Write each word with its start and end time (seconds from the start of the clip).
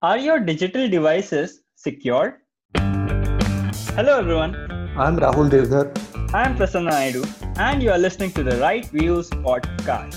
Are 0.00 0.16
your 0.16 0.38
digital 0.38 0.88
devices 0.88 1.62
secured? 1.74 2.34
Hello, 2.76 4.20
everyone. 4.20 4.54
I'm 4.96 5.16
Rahul 5.18 5.50
Devdar. 5.50 5.90
I'm 6.32 6.54
Prasanna 6.56 6.90
Naidu, 6.90 7.24
and 7.56 7.82
you 7.82 7.90
are 7.90 7.98
listening 7.98 8.30
to 8.34 8.44
the 8.44 8.58
Right 8.58 8.84
Views 8.86 9.28
podcast. 9.30 10.14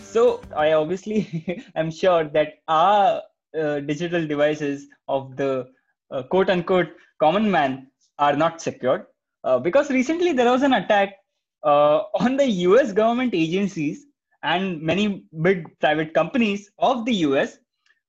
So, 0.00 0.40
I 0.54 0.74
obviously 0.74 1.64
am 1.74 1.90
sure 1.90 2.28
that 2.28 2.60
our 2.68 3.22
uh, 3.60 3.80
digital 3.80 4.24
devices 4.24 4.86
of 5.08 5.36
the 5.36 5.66
uh, 6.12 6.22
quote 6.22 6.48
unquote 6.48 6.90
common 7.18 7.50
man 7.50 7.88
are 8.20 8.36
not 8.36 8.62
secured 8.62 9.06
uh, 9.42 9.58
because 9.58 9.90
recently 9.90 10.32
there 10.32 10.52
was 10.52 10.62
an 10.62 10.74
attack 10.74 11.16
uh, 11.64 12.02
on 12.20 12.36
the 12.36 12.46
US 12.68 12.92
government 12.92 13.34
agencies 13.34 14.06
and 14.44 14.80
many 14.80 15.24
big 15.42 15.66
private 15.80 16.14
companies 16.14 16.70
of 16.78 17.04
the 17.04 17.14
US 17.30 17.58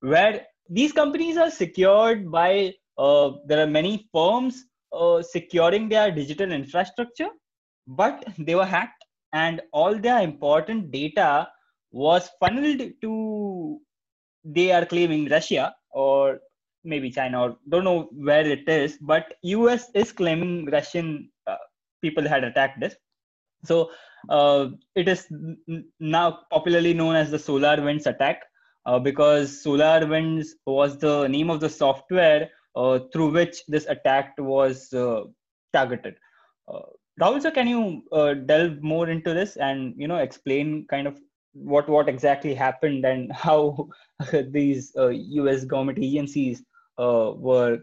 where 0.01 0.45
these 0.69 0.91
companies 0.91 1.37
are 1.37 1.51
secured 1.51 2.31
by 2.31 2.73
uh, 2.97 3.31
there 3.45 3.61
are 3.63 3.67
many 3.67 4.07
firms 4.13 4.65
uh, 4.93 5.21
securing 5.21 5.89
their 5.89 6.11
digital 6.11 6.51
infrastructure 6.51 7.29
but 7.87 8.25
they 8.37 8.55
were 8.55 8.65
hacked 8.65 9.03
and 9.33 9.61
all 9.71 9.95
their 9.95 10.21
important 10.21 10.91
data 10.91 11.47
was 11.91 12.29
funneled 12.39 12.81
to 13.01 13.79
they 14.43 14.71
are 14.71 14.85
claiming 14.85 15.29
russia 15.29 15.73
or 15.91 16.39
maybe 16.83 17.09
china 17.09 17.41
or 17.43 17.57
don't 17.69 17.83
know 17.83 18.09
where 18.11 18.45
it 18.45 18.67
is 18.67 18.97
but 19.01 19.33
us 19.43 19.89
is 19.93 20.11
claiming 20.11 20.65
russian 20.65 21.29
uh, 21.47 21.57
people 22.01 22.27
had 22.27 22.43
attacked 22.43 22.79
this. 22.79 22.95
So 23.65 23.91
uh, 24.29 24.69
it 24.95 25.07
is 25.07 25.27
now 25.99 26.39
popularly 26.51 26.93
known 26.93 27.15
as 27.15 27.31
the 27.31 27.37
SolarWinds 27.37 28.05
attack 28.05 28.43
uh, 28.87 28.97
because 28.97 29.63
SolarWinds 29.63 30.47
was 30.65 30.97
the 30.97 31.27
name 31.27 31.49
of 31.49 31.59
the 31.59 31.69
software 31.69 32.49
uh, 32.75 32.99
through 33.11 33.31
which 33.31 33.65
this 33.67 33.85
attack 33.87 34.33
was 34.37 34.93
uh, 34.93 35.23
targeted. 35.73 36.15
Uh, 36.73 36.79
Rahul, 37.19 37.41
sir, 37.41 37.51
can 37.51 37.67
you 37.67 38.03
uh, 38.11 38.33
delve 38.33 38.81
more 38.81 39.09
into 39.09 39.33
this 39.33 39.57
and 39.57 39.93
you 39.97 40.07
know 40.07 40.17
explain 40.17 40.85
kind 40.89 41.07
of 41.07 41.19
what 41.53 41.89
what 41.89 42.07
exactly 42.07 42.53
happened 42.53 43.05
and 43.05 43.31
how 43.45 43.89
these 44.51 44.93
U.S. 44.95 45.65
government 45.65 45.99
agencies 46.01 46.63
were 46.97 47.79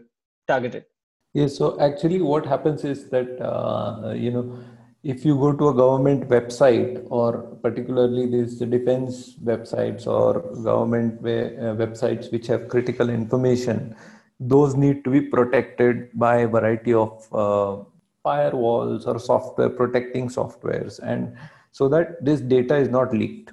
targeted? 0.47 0.85
Yes. 1.33 1.57
So 1.57 1.79
actually, 1.79 2.21
what 2.21 2.45
happens 2.45 2.83
is 2.83 3.09
that 3.09 4.15
you 4.17 4.31
know 4.31 4.57
if 5.05 5.23
you 5.23 5.35
go 5.35 5.53
to 5.53 5.69
a 5.69 5.73
government 5.73 6.27
website 6.29 7.05
or 7.09 7.43
particularly 7.63 8.25
these 8.25 8.59
defense 8.59 9.35
websites 9.51 10.07
or 10.07 10.41
government 10.63 11.19
uh, 11.19 11.75
websites 11.83 12.31
which 12.31 12.47
have 12.47 12.67
critical 12.67 13.09
information 13.09 13.95
those 14.39 14.75
need 14.75 15.03
to 15.03 15.09
be 15.09 15.21
protected 15.21 16.09
by 16.13 16.37
a 16.37 16.47
variety 16.47 16.93
of 16.93 17.27
uh, 17.33 17.83
firewalls 18.25 19.07
or 19.07 19.19
software 19.19 19.69
protecting 19.69 20.27
softwares. 20.27 20.99
And 20.99 21.37
so 21.71 21.87
that 21.89 22.23
this 22.23 22.41
data 22.41 22.75
is 22.75 22.89
not 22.89 23.13
leaked. 23.13 23.51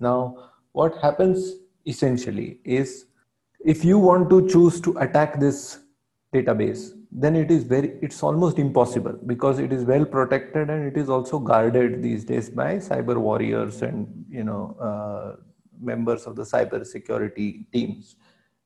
Now 0.00 0.50
what 0.72 0.96
happens 1.00 1.52
essentially 1.86 2.58
is 2.64 3.06
if 3.64 3.84
you 3.84 3.98
want 3.98 4.30
to 4.30 4.48
choose 4.48 4.80
to 4.80 4.96
attack 4.98 5.38
this 5.38 5.78
database 6.34 6.92
then 7.14 7.36
it 7.36 7.50
is 7.50 7.62
very 7.62 7.96
it's 8.02 8.22
almost 8.24 8.58
impossible 8.58 9.16
because 9.26 9.60
it 9.60 9.72
is 9.72 9.84
well 9.84 10.04
protected 10.04 10.68
and 10.68 10.84
it 10.84 11.00
is 11.00 11.08
also 11.08 11.38
guarded 11.38 12.02
these 12.02 12.24
days 12.24 12.50
by 12.50 12.74
cyber 12.76 13.16
warriors 13.16 13.82
and 13.82 14.24
you 14.28 14.42
know 14.42 14.76
uh, 14.80 15.36
members 15.80 16.26
of 16.26 16.34
the 16.34 16.42
cyber 16.42 16.84
security 16.84 17.66
teams 17.72 18.16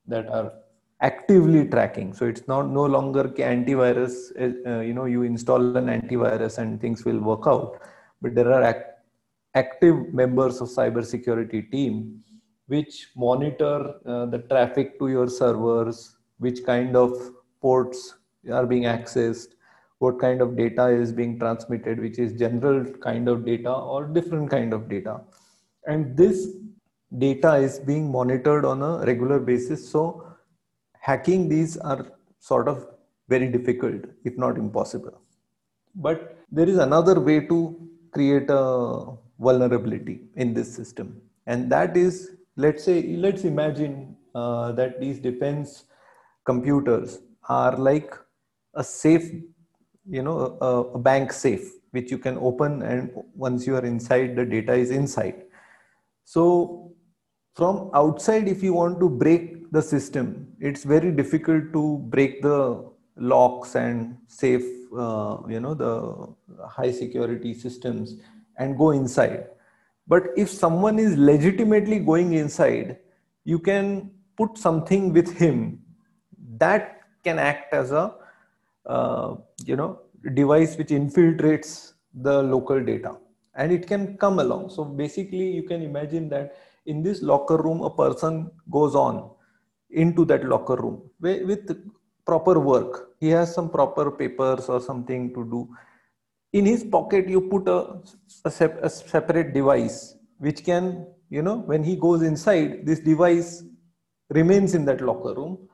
that 0.07 0.27
are 0.29 0.53
actively 1.01 1.67
tracking. 1.69 2.13
So 2.13 2.27
it's 2.27 2.49
not 2.49 2.71
no 2.71 2.85
longer 2.85 3.25
antivirus 3.25 4.15
uh, 4.41 4.81
you 4.81 4.95
know 4.95 5.05
you 5.05 5.23
install 5.23 5.77
an 5.77 5.87
antivirus 5.87 6.57
and 6.57 6.81
things 6.81 7.05
will 7.05 7.21
work 7.21 7.47
out 7.47 7.81
but 8.23 8.35
there 8.35 8.51
are 8.51 8.63
act- 8.63 9.03
active 9.55 10.15
members 10.15 10.61
of 10.63 10.69
cyber 10.69 11.05
security 11.05 11.63
team 11.63 12.23
which 12.67 13.09
monitor 13.15 13.95
uh, 14.07 14.27
the 14.27 14.39
traffic 14.51 14.99
to 14.99 15.09
your 15.09 15.29
servers 15.29 16.17
which 16.39 16.65
kind 16.65 16.97
of 16.97 17.13
ports 17.61 18.15
are 18.51 18.67
being 18.67 18.85
accessed 18.85 19.55
what 19.99 20.19
kind 20.21 20.41
of 20.41 20.57
data 20.57 20.87
is 20.87 21.13
being 21.13 21.39
transmitted 21.39 22.01
which 22.01 22.19
is 22.19 22.33
general 22.39 22.85
kind 23.07 23.29
of 23.29 23.45
data 23.45 23.73
or 23.73 24.07
different 24.07 24.51
kind 24.51 24.73
of 24.73 24.89
data. 24.89 25.21
And 25.87 26.17
this 26.17 26.49
data 27.19 27.55
is 27.55 27.79
being 27.81 28.11
monitored 28.13 28.65
on 28.65 28.83
a 28.83 29.05
regular 29.05 29.39
basis. 29.41 29.89
So 29.91 30.27
hacking 31.01 31.49
these 31.49 31.77
are 31.79 32.07
sort 32.39 32.69
of 32.69 32.87
very 33.29 33.49
difficult 33.49 34.03
if 34.25 34.37
not 34.37 34.57
impossible. 34.57 35.21
But 35.95 36.39
there 36.51 36.69
is 36.69 36.79
another 36.79 37.19
way 37.21 37.41
to 37.41 37.89
create 38.13 38.49
a 38.51 39.17
vulnerability 39.41 40.21
in 40.37 40.55
this 40.55 40.73
system. 40.73 41.21
And 41.47 41.71
that 41.73 41.97
is 41.97 42.37
let's 42.57 42.85
say 42.85 43.17
let's 43.17 43.45
imagine 43.45 44.17
uh, 44.35 44.73
that 44.73 45.01
these 45.01 45.19
defense 45.19 45.85
computers 46.45 47.19
are 47.49 47.77
like 47.77 48.15
a 48.79 48.85
safe 48.85 49.29
you 50.17 50.23
know 50.23 50.39
a, 50.61 50.73
a, 50.97 50.99
bank 50.99 51.33
safe 51.33 51.67
which 51.91 52.11
you 52.11 52.19
can 52.27 52.39
open 52.39 52.83
and 52.83 53.11
once 53.35 53.67
you 53.67 53.77
are 53.77 53.85
inside 53.85 54.37
the 54.37 54.45
data 54.45 54.73
is 54.73 54.91
inside. 54.91 55.43
So 56.25 56.93
from 57.55 57.91
outside 57.95 58.49
if 58.49 58.63
you 58.63 58.73
want 58.75 59.01
to 59.01 59.09
break 59.09 59.71
the 59.73 59.83
system 59.83 60.49
it's 60.61 60.85
very 60.85 61.11
difficult 61.11 61.73
to 61.73 61.99
break 62.15 62.41
the 62.43 62.89
locks 63.17 63.75
and 63.75 64.17
safe 64.29 64.67
uh, 64.97 65.39
you 65.49 65.61
know 65.61 65.75
the 65.75 66.67
high 66.67 66.93
security 66.93 67.53
systems 67.55 68.15
and 68.59 68.79
go 68.79 68.91
inside. 68.93 69.47
But 70.07 70.29
if 70.37 70.49
someone 70.51 70.99
is 70.99 71.17
legitimately 71.17 71.99
going 71.99 72.33
inside 72.35 72.99
you 73.45 73.59
can 73.59 74.11
put 74.37 74.57
something 74.57 75.13
with 75.13 75.37
him 75.37 75.83
that 76.59 77.01
can 77.25 77.39
act 77.39 77.75
as 77.75 77.91
a 77.91 78.15
uh, 78.89 79.37
you 79.65 79.77
know 79.77 80.01
device 80.35 80.77
which 80.77 80.89
infiltrates 80.89 81.93
the 82.15 82.43
local 82.43 82.83
data. 82.83 83.17
And 83.55 83.73
it 83.73 83.87
can 83.87 84.17
come 84.17 84.39
along. 84.39 84.71
So 84.71 84.85
basically 84.85 85.51
you 85.51 85.65
can 85.65 85.83
imagine 85.83 86.29
that 86.31 86.57
in 86.87 87.03
this 87.03 87.23
locker 87.23 87.57
room 87.57 87.83
a 87.83 87.91
person 87.91 88.51
goes 88.71 88.95
on 88.95 89.31
into 89.91 90.25
that 90.27 90.45
locker 90.45 90.77
room 90.77 91.11
with 91.21 91.77
proper 92.25 92.59
work. 92.61 93.11
He 93.21 93.29
has 93.31 93.55
some 93.55 93.71
proper 93.71 94.11
papers 94.11 94.69
or 94.69 94.81
something 94.81 95.35
to 95.35 95.45
do. 95.45 95.69
In 96.53 96.67
his 96.67 96.85
pocket 96.85 97.29
you 97.29 97.43
put 97.43 97.69
a, 97.69 98.01
a, 98.45 98.51
sep- 98.51 98.83
a 98.83 98.91
separate 98.91 99.53
device 99.53 100.15
which 100.39 100.65
can 100.65 101.07
you 101.31 101.43
know 101.43 101.59
when 101.59 101.83
he 101.83 101.95
goes 101.97 102.23
inside 102.23 102.87
this 102.87 103.01
device 103.01 103.63
remains 104.31 104.75
in 104.75 104.85
that 104.87 105.01
locker 105.03 105.35
room 105.35 105.68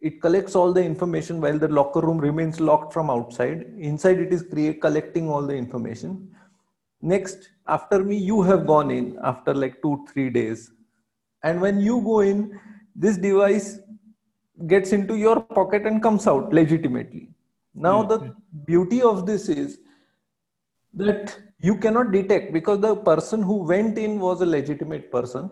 it 0.00 0.20
collects 0.20 0.54
all 0.54 0.72
the 0.72 0.82
information 0.82 1.40
while 1.40 1.58
the 1.58 1.68
locker 1.68 2.00
room 2.00 2.18
remains 2.18 2.58
locked 2.58 2.92
from 2.92 3.10
outside. 3.10 3.66
Inside 3.78 4.18
it 4.18 4.32
is 4.32 4.42
create, 4.42 4.80
collecting 4.80 5.28
all 5.28 5.46
the 5.46 5.54
information. 5.54 6.34
Next 7.02 7.50
after 7.66 8.02
me 8.02 8.16
you 8.16 8.42
have 8.42 8.66
gone 8.66 8.90
in 8.90 9.18
after 9.22 9.54
like 9.54 9.80
two 9.82 10.04
three 10.12 10.30
days. 10.30 10.70
And 11.42 11.60
when 11.60 11.80
you 11.80 12.00
go 12.02 12.20
in 12.20 12.58
this 12.94 13.16
device 13.16 13.78
gets 14.66 14.92
into 14.92 15.16
your 15.16 15.40
pocket 15.40 15.86
and 15.86 16.02
comes 16.02 16.26
out 16.26 16.52
legitimately. 16.52 17.28
Now 17.74 18.02
mm-hmm. 18.02 18.26
the 18.26 18.34
beauty 18.66 19.00
of 19.02 19.26
this 19.26 19.48
is 19.48 19.78
that 20.94 21.38
you 21.60 21.76
cannot 21.76 22.10
detect 22.12 22.52
because 22.52 22.80
the 22.80 22.96
person 22.96 23.42
who 23.42 23.62
went 23.62 23.96
in 23.98 24.18
was 24.18 24.40
a 24.40 24.46
legitimate 24.46 25.10
person. 25.12 25.50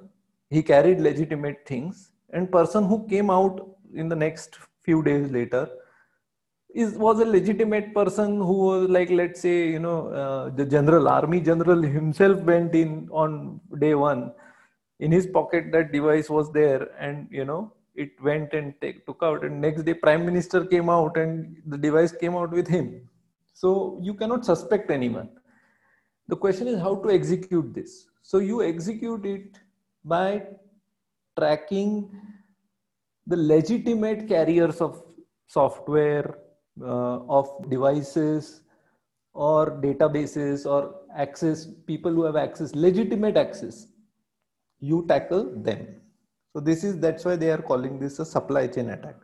He 0.50 0.62
carried 0.62 1.00
legitimate 1.00 1.66
things. 1.66 2.10
And 2.30 2.52
person 2.52 2.84
who 2.84 3.06
came 3.08 3.30
out 3.30 3.77
in 3.94 4.08
the 4.08 4.16
next 4.16 4.58
few 4.84 5.02
days 5.02 5.30
later 5.30 5.68
is 6.74 6.94
was 6.94 7.20
a 7.20 7.24
legitimate 7.24 7.94
person 7.94 8.36
who 8.36 8.56
was 8.68 8.88
like 8.88 9.10
let's 9.10 9.40
say 9.40 9.68
you 9.68 9.78
know 9.78 10.08
uh, 10.08 10.50
the 10.50 10.64
general 10.64 11.08
army 11.08 11.40
general 11.40 11.80
himself 11.82 12.40
went 12.42 12.74
in 12.74 13.08
on 13.10 13.60
day 13.78 13.94
one 13.94 14.32
in 15.00 15.10
his 15.10 15.26
pocket 15.26 15.72
that 15.72 15.92
device 15.92 16.28
was 16.28 16.52
there 16.52 16.90
and 16.98 17.26
you 17.30 17.44
know 17.44 17.72
it 17.98 18.10
went 18.22 18.52
and 18.52 18.74
take, 18.80 19.04
took 19.06 19.22
out 19.22 19.44
and 19.44 19.60
next 19.60 19.82
day 19.82 19.94
prime 19.94 20.24
minister 20.24 20.64
came 20.64 20.88
out 20.88 21.16
and 21.16 21.56
the 21.66 21.76
device 21.76 22.12
came 22.12 22.36
out 22.36 22.50
with 22.50 22.68
him. 22.68 23.08
So 23.54 23.98
you 24.00 24.14
cannot 24.14 24.44
suspect 24.44 24.90
anyone. 24.90 25.28
The 26.28 26.36
question 26.36 26.68
is 26.68 26.78
how 26.78 26.94
to 27.02 27.10
execute 27.10 27.74
this. 27.74 28.06
So 28.22 28.38
you 28.38 28.62
execute 28.62 29.26
it 29.26 29.58
by 30.04 30.44
tracking 31.36 31.92
the 33.28 33.36
legitimate 33.36 34.26
carriers 34.26 34.80
of 34.80 35.02
software, 35.46 36.38
uh, 36.80 37.18
of 37.38 37.48
devices, 37.68 38.62
or 39.34 39.70
databases, 39.82 40.66
or 40.66 40.94
access, 41.14 41.66
people 41.86 42.10
who 42.10 42.24
have 42.24 42.36
access, 42.36 42.74
legitimate 42.74 43.36
access, 43.36 43.86
you 44.80 45.04
tackle 45.08 45.44
them. 45.62 45.86
So 46.52 46.60
this 46.60 46.82
is 46.82 46.98
that's 46.98 47.24
why 47.24 47.36
they 47.36 47.50
are 47.50 47.62
calling 47.62 47.98
this 47.98 48.18
a 48.18 48.24
supply 48.24 48.66
chain 48.66 48.90
attack. 48.90 49.16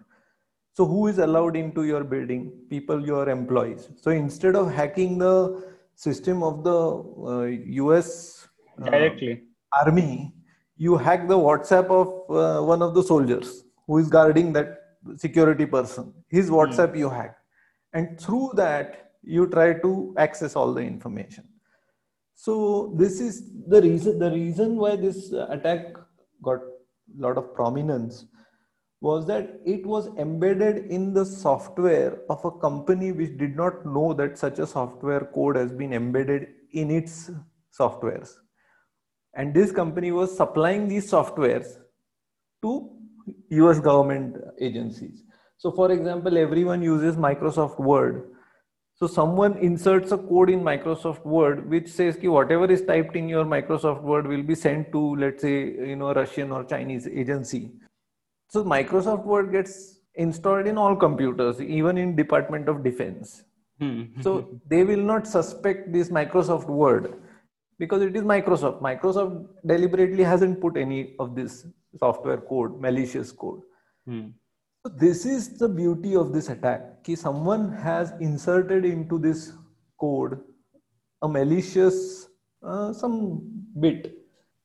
So 0.75 0.85
who 0.85 1.07
is 1.07 1.19
allowed 1.19 1.57
into 1.57 1.85
your 1.85 2.05
building? 2.05 2.53
People, 2.69 3.05
your 3.07 3.29
employees. 3.29 3.89
So 3.97 4.11
instead 4.11 4.57
of 4.57 4.71
hacking 4.71 5.19
the 5.19 5.63
system 5.95 6.43
of 6.43 6.65
the 6.65 6.79
uh, 7.33 7.45
US 7.85 8.49
uh, 8.81 8.91
directly 8.91 9.43
army, 9.73 10.35
you 10.77 10.97
hack 10.97 11.29
the 11.29 11.39
WhatsApp 11.39 11.87
of 11.87 12.09
uh, 12.31 12.63
one 12.65 12.83
of 12.83 12.95
the 12.95 13.03
soldiers 13.03 13.64
who 13.87 13.99
is 13.99 14.09
guarding 14.09 14.53
that 14.53 14.81
security 15.17 15.67
person. 15.67 16.13
His 16.29 16.49
hmm. 16.49 16.55
WhatsApp 16.55 16.93
mm. 16.93 16.99
you 16.99 17.11
hack, 17.11 17.37
and 17.93 18.21
through 18.21 18.51
that 18.55 19.13
you 19.23 19.47
try 19.49 19.75
to 19.75 20.15
access 20.19 20.57
all 20.57 20.73
the 20.75 20.83
information. 20.83 21.45
So 22.35 22.95
this 22.97 23.21
is 23.21 23.51
the 23.69 23.81
reason. 23.81 24.19
The 24.19 24.31
reason 24.31 24.77
why 24.77 24.97
this 24.97 25.33
attack 25.33 25.95
got 26.43 26.61
a 26.61 27.21
lot 27.21 27.39
of 27.39 27.55
prominence 27.55 28.27
was 29.01 29.27
that 29.27 29.61
it 29.67 29.85
was 29.85 30.07
embedded 30.19 30.87
in 30.91 31.13
the 31.13 31.25
software 31.25 32.19
of 32.31 32.45
a 32.45 32.51
company 32.51 33.13
which 33.13 33.37
did 33.37 33.55
not 33.55 33.85
know 33.85 34.15
that 34.15 34.39
such 34.39 34.59
a 34.59 34.67
software 34.67 35.29
code 35.35 35.57
has 35.57 35.73
been 35.73 35.93
embedded 35.93 36.49
in 36.73 36.91
its 36.91 37.31
softwares 37.79 38.31
and 39.35 39.53
this 39.53 39.73
company 39.73 40.13
was 40.13 40.35
supplying 40.37 40.89
these 40.89 41.11
softwares 41.11 41.77
to 42.63 42.91
US 43.51 43.81
government 43.81 44.37
agencies. 44.61 45.23
So 45.59 45.71
for 45.71 45.91
example, 45.93 46.37
everyone 46.37 46.83
uses 46.83 47.17
Microsoft 47.17 47.79
Word. 47.79 48.31
So 48.97 49.07
someone 49.07 49.57
inserts 49.59 50.13
a 50.13 50.19
code 50.19 50.51
in 50.51 50.61
Microsoft 50.61 51.25
Word 51.25 51.69
which 51.69 51.89
says 51.89 52.17
ki 52.17 52.29
whatever 52.29 52.71
is 52.71 52.85
typed 52.85 53.17
in 53.17 53.29
your 53.29 53.45
Microsoft 53.45 54.03
Word 54.03 54.27
will 54.27 54.43
be 54.43 54.55
sent 54.55 54.93
to 54.93 55.17
let's 55.17 55.43
say 55.43 55.57
you 55.93 55.97
know 55.97 56.13
Russian 56.15 56.53
or 56.53 56.65
Chinese 56.65 57.09
agency. 57.09 57.73
So 58.51 58.65
Microsoft 58.65 59.25
Word 59.25 59.51
gets 59.53 59.99
installed 60.15 60.67
in 60.67 60.79
all 60.79 60.95
computers, 60.95 61.61
even 61.61 61.99
in 61.99 62.15
Department 62.15 62.69
of 62.69 62.85
Defense. 62.85 63.43
Hmm. 63.81 64.03
so 64.23 64.61
they 64.69 64.85
will 64.85 65.01
not 65.03 65.27
suspect 65.27 65.93
this 65.93 66.09
Microsoft 66.09 66.69
Word 66.69 67.15
because 67.81 68.03
it 68.03 68.15
is 68.15 68.23
Microsoft. 68.23 68.81
Microsoft 68.81 69.49
deliberately 69.67 70.23
hasn't 70.23 70.61
put 70.61 70.77
any 70.77 71.17
of 71.19 71.35
this 71.35 71.67
software 71.99 72.39
code, 72.39 72.81
malicious 72.81 73.33
code. 73.33 73.61
Hmm. 74.07 74.29
So 74.85 74.93
this 74.97 75.25
is 75.25 75.59
the 75.59 75.69
beauty 75.69 76.15
of 76.15 76.33
this 76.33 76.49
attack. 76.51 77.05
Ki 77.05 77.17
someone 77.17 77.73
has 77.73 78.13
inserted 78.21 78.85
into 78.85 79.19
this 79.19 79.53
code 79.99 80.41
a 81.23 81.29
malicious 81.29 82.29
uh, 82.63 82.93
some 82.93 83.41
bit 83.81 84.19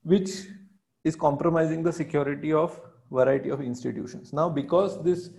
which 0.04 0.32
is 1.04 1.16
compromising 1.16 1.84
the 1.84 1.94
security 1.94 2.52
of 2.52 2.80
variety 3.12 3.50
of 3.50 3.62
institutions. 3.62 4.34
Now, 4.34 4.50
because 4.50 5.02
this 5.04 5.30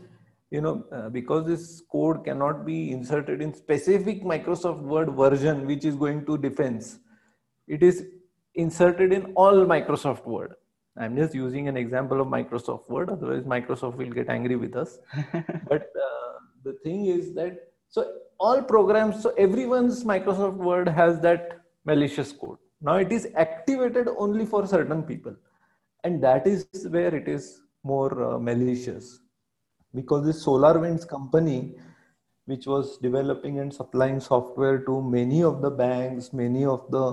you 0.50 0.60
know 0.60 0.84
uh, 0.92 1.08
because 1.10 1.46
this 1.46 1.82
code 1.92 2.24
cannot 2.24 2.64
be 2.64 2.90
inserted 2.90 3.42
in 3.42 3.54
specific 3.54 4.24
Microsoft 4.24 4.80
Word 4.80 5.14
version 5.14 5.66
which 5.66 5.84
is 5.84 5.94
going 5.94 6.26
to 6.26 6.36
defense 6.38 6.98
it 7.68 7.84
is 7.84 8.04
inserted 8.54 9.12
in 9.12 9.32
all 9.36 9.64
Microsoft 9.64 10.26
Word. 10.26 10.54
I'm 10.96 11.16
just 11.16 11.34
using 11.34 11.68
an 11.68 11.76
example 11.76 12.20
of 12.20 12.28
Microsoft 12.28 12.88
Word, 12.88 13.10
otherwise, 13.10 13.44
Microsoft 13.44 13.96
will 13.96 14.10
get 14.10 14.28
angry 14.28 14.56
with 14.56 14.76
us. 14.76 14.98
but 15.68 15.90
uh, 15.96 16.32
the 16.64 16.76
thing 16.84 17.06
is 17.06 17.32
that 17.34 17.68
so 17.88 18.12
all 18.38 18.62
programs, 18.62 19.22
so 19.22 19.30
everyone's 19.38 20.04
Microsoft 20.04 20.56
Word 20.56 20.88
has 20.88 21.20
that 21.20 21.60
malicious 21.84 22.32
code. 22.32 22.58
Now 22.80 22.96
it 22.96 23.12
is 23.12 23.28
activated 23.36 24.08
only 24.18 24.46
for 24.46 24.66
certain 24.66 25.02
people, 25.02 25.34
and 26.04 26.22
that 26.22 26.46
is 26.46 26.66
where 26.88 27.14
it 27.14 27.28
is 27.28 27.60
more 27.84 28.34
uh, 28.34 28.38
malicious 28.38 29.20
because 29.94 30.24
this 30.24 30.44
SolarWinds 30.44 31.06
company 31.08 31.74
which 32.46 32.66
was 32.66 32.98
developing 32.98 33.60
and 33.60 33.72
supplying 33.72 34.18
software 34.18 34.78
to 34.78 35.00
many 35.00 35.42
of 35.42 35.62
the 35.62 35.70
banks, 35.70 36.32
many 36.32 36.64
of 36.64 36.90
the 36.90 37.04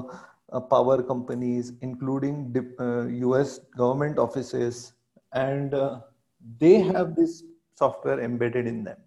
uh, 0.51 0.59
power 0.59 1.03
companies, 1.03 1.73
including 1.81 2.55
uh, 2.79 3.05
US 3.07 3.59
government 3.75 4.17
offices, 4.17 4.93
and 5.33 5.73
uh, 5.73 5.99
they 6.59 6.79
have 6.79 7.15
this 7.15 7.43
software 7.75 8.21
embedded 8.21 8.67
in 8.67 8.83
them. 8.83 8.97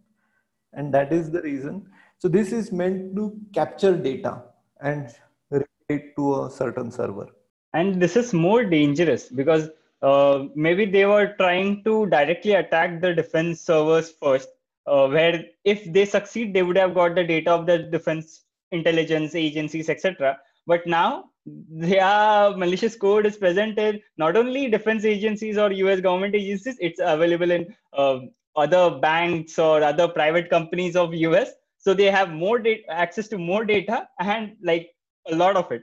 And 0.72 0.92
that 0.94 1.12
is 1.12 1.30
the 1.30 1.42
reason. 1.42 1.86
So, 2.18 2.28
this 2.28 2.52
is 2.52 2.70
meant 2.70 3.16
to 3.16 3.36
capture 3.54 3.96
data 3.96 4.42
and 4.80 5.08
relate 5.50 6.14
to 6.16 6.44
a 6.44 6.50
certain 6.50 6.90
server. 6.90 7.28
And 7.72 8.00
this 8.00 8.16
is 8.16 8.32
more 8.32 8.64
dangerous 8.64 9.28
because 9.28 9.70
uh, 10.02 10.46
maybe 10.54 10.84
they 10.84 11.06
were 11.06 11.34
trying 11.38 11.84
to 11.84 12.06
directly 12.06 12.52
attack 12.52 13.00
the 13.00 13.14
defense 13.14 13.60
servers 13.60 14.10
first, 14.10 14.48
uh, 14.86 15.08
where 15.08 15.44
if 15.64 15.90
they 15.92 16.04
succeed, 16.04 16.52
they 16.52 16.62
would 16.62 16.76
have 16.76 16.94
got 16.94 17.14
the 17.14 17.24
data 17.24 17.50
of 17.50 17.66
the 17.66 17.78
defense 17.78 18.44
intelligence 18.72 19.34
agencies, 19.34 19.88
etc. 19.88 20.38
But 20.66 20.86
now 20.86 21.29
yeah, 21.46 22.52
malicious 22.56 22.96
code 22.96 23.26
is 23.26 23.36
present 23.36 23.78
in 23.78 24.00
not 24.16 24.36
only 24.36 24.68
defense 24.68 25.04
agencies 25.04 25.58
or 25.58 25.72
US 25.72 26.00
government 26.00 26.34
agencies, 26.34 26.76
it's 26.80 27.00
available 27.02 27.50
in 27.50 27.74
uh, 27.92 28.18
other 28.56 28.98
banks 28.98 29.58
or 29.58 29.82
other 29.82 30.08
private 30.08 30.50
companies 30.50 30.96
of 30.96 31.14
US. 31.14 31.50
So 31.78 31.94
they 31.94 32.10
have 32.10 32.30
more 32.30 32.58
data, 32.58 32.82
access 32.90 33.28
to 33.28 33.38
more 33.38 33.64
data 33.64 34.08
and 34.18 34.56
like 34.62 34.90
a 35.30 35.34
lot 35.34 35.56
of 35.56 35.70
it. 35.72 35.82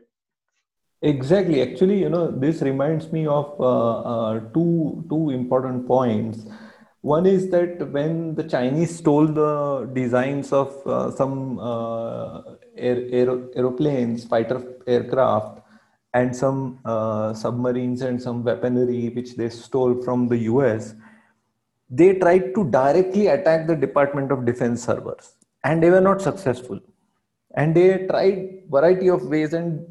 Exactly. 1.02 1.62
Actually, 1.62 2.00
you 2.00 2.10
know, 2.10 2.32
this 2.32 2.62
reminds 2.62 3.12
me 3.12 3.28
of 3.28 3.60
uh, 3.60 4.00
uh, 4.02 4.40
two 4.54 5.06
two 5.10 5.30
important 5.30 5.88
points. 5.88 6.46
One 7.02 7.26
is 7.26 7.50
that 7.52 7.92
when 7.92 8.34
the 8.36 8.44
Chinese 8.44 8.98
stole 8.98 9.28
the 9.28 9.90
designs 9.94 10.52
of 10.52 10.76
uh, 10.88 11.12
some 11.12 11.60
uh, 11.60 12.42
air, 12.76 12.98
aer- 13.12 13.48
aeroplanes, 13.56 14.26
fighter 14.26 14.77
aircraft, 14.88 15.62
and 16.14 16.36
some 16.36 16.80
uh, 16.86 17.34
submarines 17.34 18.02
and 18.02 18.22
some 18.22 18.44
weaponry 18.44 19.10
which 19.10 19.36
they 19.36 19.50
stole 19.50 20.02
from 20.02 20.28
the 20.28 20.38
US, 20.52 20.96
they 21.90 22.14
tried 22.16 22.54
to 22.56 22.70
directly 22.70 23.28
attack 23.28 23.68
the 23.68 23.76
Department 23.76 24.32
of 24.32 24.46
Defense 24.46 24.84
servers, 24.84 25.34
and 25.64 25.82
they 25.82 25.90
were 25.90 26.02
not 26.02 26.22
successful. 26.22 26.80
And 27.56 27.76
they 27.76 28.06
tried 28.08 28.64
variety 28.70 29.10
of 29.10 29.24
ways, 29.24 29.54
and 29.54 29.86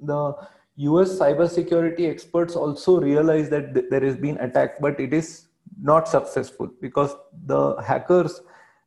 the 0.00 0.34
US 0.76 1.18
cybersecurity 1.18 2.08
experts 2.10 2.56
also 2.56 3.00
realized 3.00 3.50
that 3.50 3.74
th- 3.74 3.86
there 3.90 4.00
has 4.00 4.16
been 4.16 4.38
attack, 4.38 4.80
but 4.80 4.98
it 4.98 5.12
is 5.12 5.48
not 5.80 6.08
successful 6.08 6.70
because 6.80 7.14
the 7.46 7.80
hackers, 7.82 8.40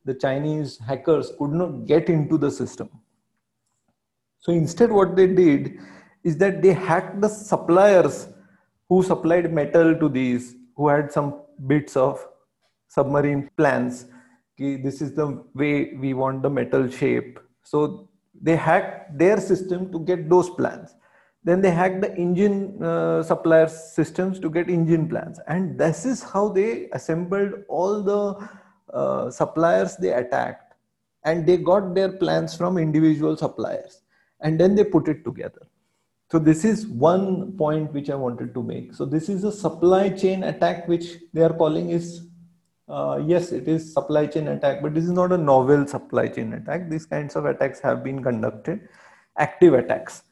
the 0.04 0.14
Chinese 0.14 0.78
hackers, 0.78 1.32
could 1.38 1.50
not 1.50 1.86
get 1.86 2.08
into 2.08 2.38
the 2.38 2.50
system. 2.50 2.88
So 4.44 4.52
instead, 4.52 4.92
what 4.92 5.16
they 5.16 5.26
did 5.26 5.78
is 6.22 6.36
that 6.38 6.60
they 6.60 6.74
hacked 6.74 7.20
the 7.20 7.28
suppliers 7.28 8.28
who 8.90 9.02
supplied 9.02 9.50
metal 9.52 9.98
to 9.98 10.08
these, 10.08 10.54
who 10.76 10.88
had 10.88 11.10
some 11.10 11.40
bits 11.66 11.96
of 11.96 12.26
submarine 12.88 13.48
plans. 13.56 14.04
Okay, 14.54 14.76
this 14.76 15.00
is 15.00 15.14
the 15.14 15.42
way 15.54 15.94
we 15.94 16.12
want 16.12 16.42
the 16.42 16.50
metal 16.50 16.90
shape. 16.90 17.40
So 17.62 18.10
they 18.40 18.54
hacked 18.54 19.18
their 19.18 19.40
system 19.40 19.90
to 19.92 19.98
get 20.00 20.28
those 20.28 20.50
plans. 20.50 20.94
Then 21.42 21.62
they 21.62 21.70
hacked 21.70 22.02
the 22.02 22.14
engine 22.14 22.82
uh, 22.82 23.22
supplier 23.22 23.68
systems 23.68 24.38
to 24.40 24.50
get 24.50 24.68
engine 24.68 25.08
plans. 25.08 25.40
And 25.48 25.78
this 25.78 26.04
is 26.04 26.22
how 26.22 26.48
they 26.48 26.88
assembled 26.92 27.52
all 27.68 28.02
the 28.02 28.48
uh, 28.92 29.30
suppliers 29.30 29.96
they 29.96 30.12
attacked. 30.12 30.74
And 31.24 31.46
they 31.46 31.56
got 31.56 31.94
their 31.94 32.12
plans 32.12 32.54
from 32.54 32.76
individual 32.76 33.36
suppliers 33.38 34.03
and 34.44 34.60
then 34.60 34.76
they 34.76 34.84
put 34.84 35.08
it 35.08 35.24
together. 35.24 35.66
So 36.30 36.38
this 36.38 36.64
is 36.64 36.86
one 36.86 37.56
point 37.56 37.92
which 37.92 38.10
I 38.10 38.14
wanted 38.14 38.54
to 38.54 38.62
make. 38.62 38.94
So 38.94 39.04
this 39.04 39.28
is 39.28 39.44
a 39.44 39.50
supply 39.52 40.10
chain 40.10 40.44
attack, 40.44 40.86
which 40.86 41.16
they 41.32 41.42
are 41.42 41.52
calling 41.52 41.90
is, 41.90 42.26
uh, 42.88 43.20
yes, 43.24 43.52
it 43.52 43.66
is 43.66 43.92
supply 43.92 44.26
chain 44.26 44.48
attack, 44.48 44.82
but 44.82 44.94
this 44.94 45.04
is 45.04 45.12
not 45.12 45.32
a 45.32 45.38
novel 45.38 45.86
supply 45.86 46.28
chain 46.28 46.52
attack. 46.52 46.90
These 46.90 47.06
kinds 47.06 47.36
of 47.36 47.46
attacks 47.46 47.80
have 47.80 48.04
been 48.04 48.22
conducted, 48.22 48.88
active 49.38 49.74
attacks. 49.74 50.22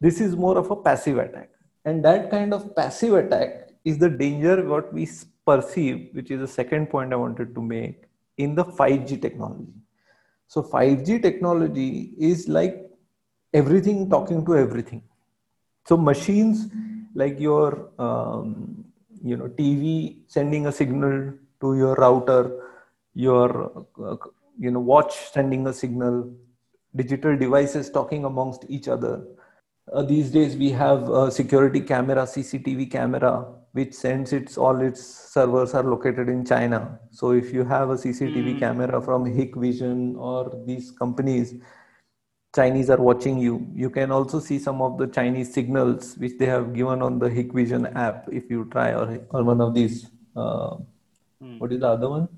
This 0.00 0.20
is 0.20 0.36
more 0.36 0.56
of 0.58 0.70
a 0.70 0.76
passive 0.76 1.18
attack. 1.18 1.50
And 1.84 2.04
that 2.04 2.30
kind 2.30 2.52
of 2.54 2.74
passive 2.76 3.14
attack 3.14 3.70
is 3.84 3.98
the 3.98 4.10
danger 4.10 4.62
what 4.68 4.92
we 4.92 5.08
perceive, 5.46 6.10
which 6.12 6.30
is 6.30 6.40
the 6.40 6.48
second 6.48 6.90
point 6.90 7.12
I 7.12 7.16
wanted 7.16 7.54
to 7.54 7.62
make 7.62 8.04
in 8.36 8.54
the 8.54 8.64
5G 8.64 9.22
technology. 9.22 9.72
So 10.48 10.62
5G 10.62 11.22
technology 11.22 12.14
is 12.18 12.48
like 12.48 12.85
everything 13.60 14.08
talking 14.10 14.44
to 14.46 14.56
everything. 14.56 15.02
So 15.88 15.96
machines 15.96 16.66
like 17.14 17.40
your 17.40 17.90
um, 17.98 18.84
you 19.22 19.36
know 19.36 19.48
tv 19.58 20.16
sending 20.36 20.66
a 20.66 20.72
signal 20.72 21.32
to 21.60 21.76
your 21.82 21.94
router 21.94 22.42
your 23.14 23.48
uh, 24.08 24.16
you 24.58 24.70
know 24.70 24.80
watch 24.80 25.14
sending 25.36 25.66
a 25.66 25.72
signal 25.72 26.30
digital 26.94 27.36
devices 27.36 27.90
talking 27.90 28.24
amongst 28.24 28.64
each 28.68 28.88
other. 28.88 29.24
Uh, 29.92 30.02
these 30.02 30.30
days 30.30 30.56
we 30.56 30.70
have 30.70 31.08
a 31.08 31.30
security 31.30 31.80
camera 31.80 32.22
cctv 32.34 32.90
camera 32.90 33.32
which 33.72 33.92
sends 33.94 34.32
its 34.32 34.58
all 34.58 34.80
its 34.80 35.02
servers 35.32 35.74
are 35.74 35.84
located 35.84 36.28
in 36.28 36.44
china. 36.44 36.98
So 37.10 37.32
if 37.32 37.52
you 37.52 37.64
have 37.64 37.90
a 37.90 37.94
cctv 37.94 38.54
mm. 38.54 38.58
camera 38.58 39.00
from 39.00 39.24
hikvision 39.24 40.16
or 40.18 40.40
these 40.66 40.90
companies 40.90 41.54
chinese 42.56 42.90
are 42.94 43.02
watching 43.08 43.38
you 43.38 43.54
you 43.74 43.90
can 43.90 44.10
also 44.10 44.40
see 44.40 44.58
some 44.66 44.82
of 44.86 44.98
the 44.98 45.06
chinese 45.18 45.52
signals 45.52 46.16
which 46.18 46.36
they 46.38 46.46
have 46.46 46.72
given 46.74 47.02
on 47.02 47.18
the 47.18 47.28
hikvision 47.28 47.88
app 47.94 48.28
if 48.32 48.50
you 48.50 48.64
try 48.76 48.92
or, 48.92 49.18
or 49.30 49.44
one 49.44 49.60
of 49.60 49.74
these 49.74 50.06
uh, 50.36 50.76
mm. 51.42 51.58
what 51.58 51.72
is 51.72 51.80
the 51.80 51.88
other 51.88 52.08
one? 52.08 52.28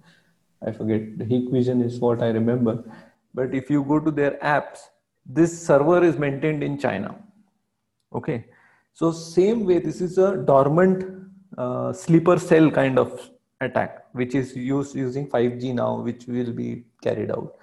I 0.65 0.73
forget. 0.73 1.19
The 1.19 1.25
hikvision 1.25 1.85
is 1.85 1.99
what 2.01 2.23
i 2.23 2.29
remember. 2.29 2.85
But 3.35 3.55
if 3.55 3.71
you 3.71 3.83
go 3.85 3.99
to 4.01 4.11
their 4.11 4.33
apps 4.39 4.81
this 5.29 5.67
server 5.67 6.03
is 6.03 6.19
maintained 6.19 6.63
in 6.63 6.79
china. 6.79 7.15
Okay? 8.15 8.47
So 8.95 9.13
same 9.13 9.67
way 9.67 9.79
this 9.79 10.01
is 10.01 10.17
a 10.19 10.37
dormant 10.37 11.05
uh, 11.57 11.93
sleeper 11.93 12.39
cell 12.39 12.71
kind 12.71 12.99
of 12.99 13.31
attack, 13.61 14.07
which 14.13 14.35
is 14.35 14.57
used 14.57 14.95
using 14.97 15.29
5G 15.29 15.75
now, 15.75 16.01
which 16.01 16.27
will 16.27 16.53
be 16.53 16.85
carried 17.03 17.31
out. 17.31 17.57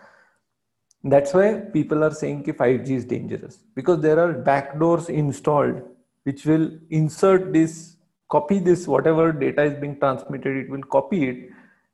That's 1.07 1.35
why 1.35 1.62
people 1.71 2.03
are 2.03 2.13
saying 2.13 2.43
that 2.43 2.57
5G 2.57 2.89
is 2.89 3.05
dangerous 3.05 3.59
because 3.75 4.01
there 4.01 4.19
are 4.19 4.33
backdoors 4.33 5.07
installed 5.07 5.83
which 6.24 6.45
will 6.45 6.71
insert 6.89 7.53
this, 7.53 7.97
copy 8.31 8.57
this, 8.57 8.88
whatever 8.88 9.31
data 9.31 9.63
is 9.63 9.79
being 9.79 10.00
transmitted, 10.00 10.57
it 10.57 10.69
will 10.69 10.81
copy 10.81 11.29
it 11.29 11.50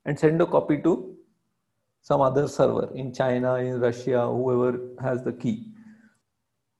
and 0.06 0.18
send 0.18 0.40
a 0.40 0.46
copy 0.46 0.80
to 0.80 1.14
some 2.00 2.22
other 2.22 2.48
server 2.48 2.90
in 2.94 3.12
China, 3.12 3.56
in 3.56 3.78
Russia, 3.78 4.26
whoever 4.26 4.80
has 5.02 5.22
the 5.22 5.32
key. 5.32 5.72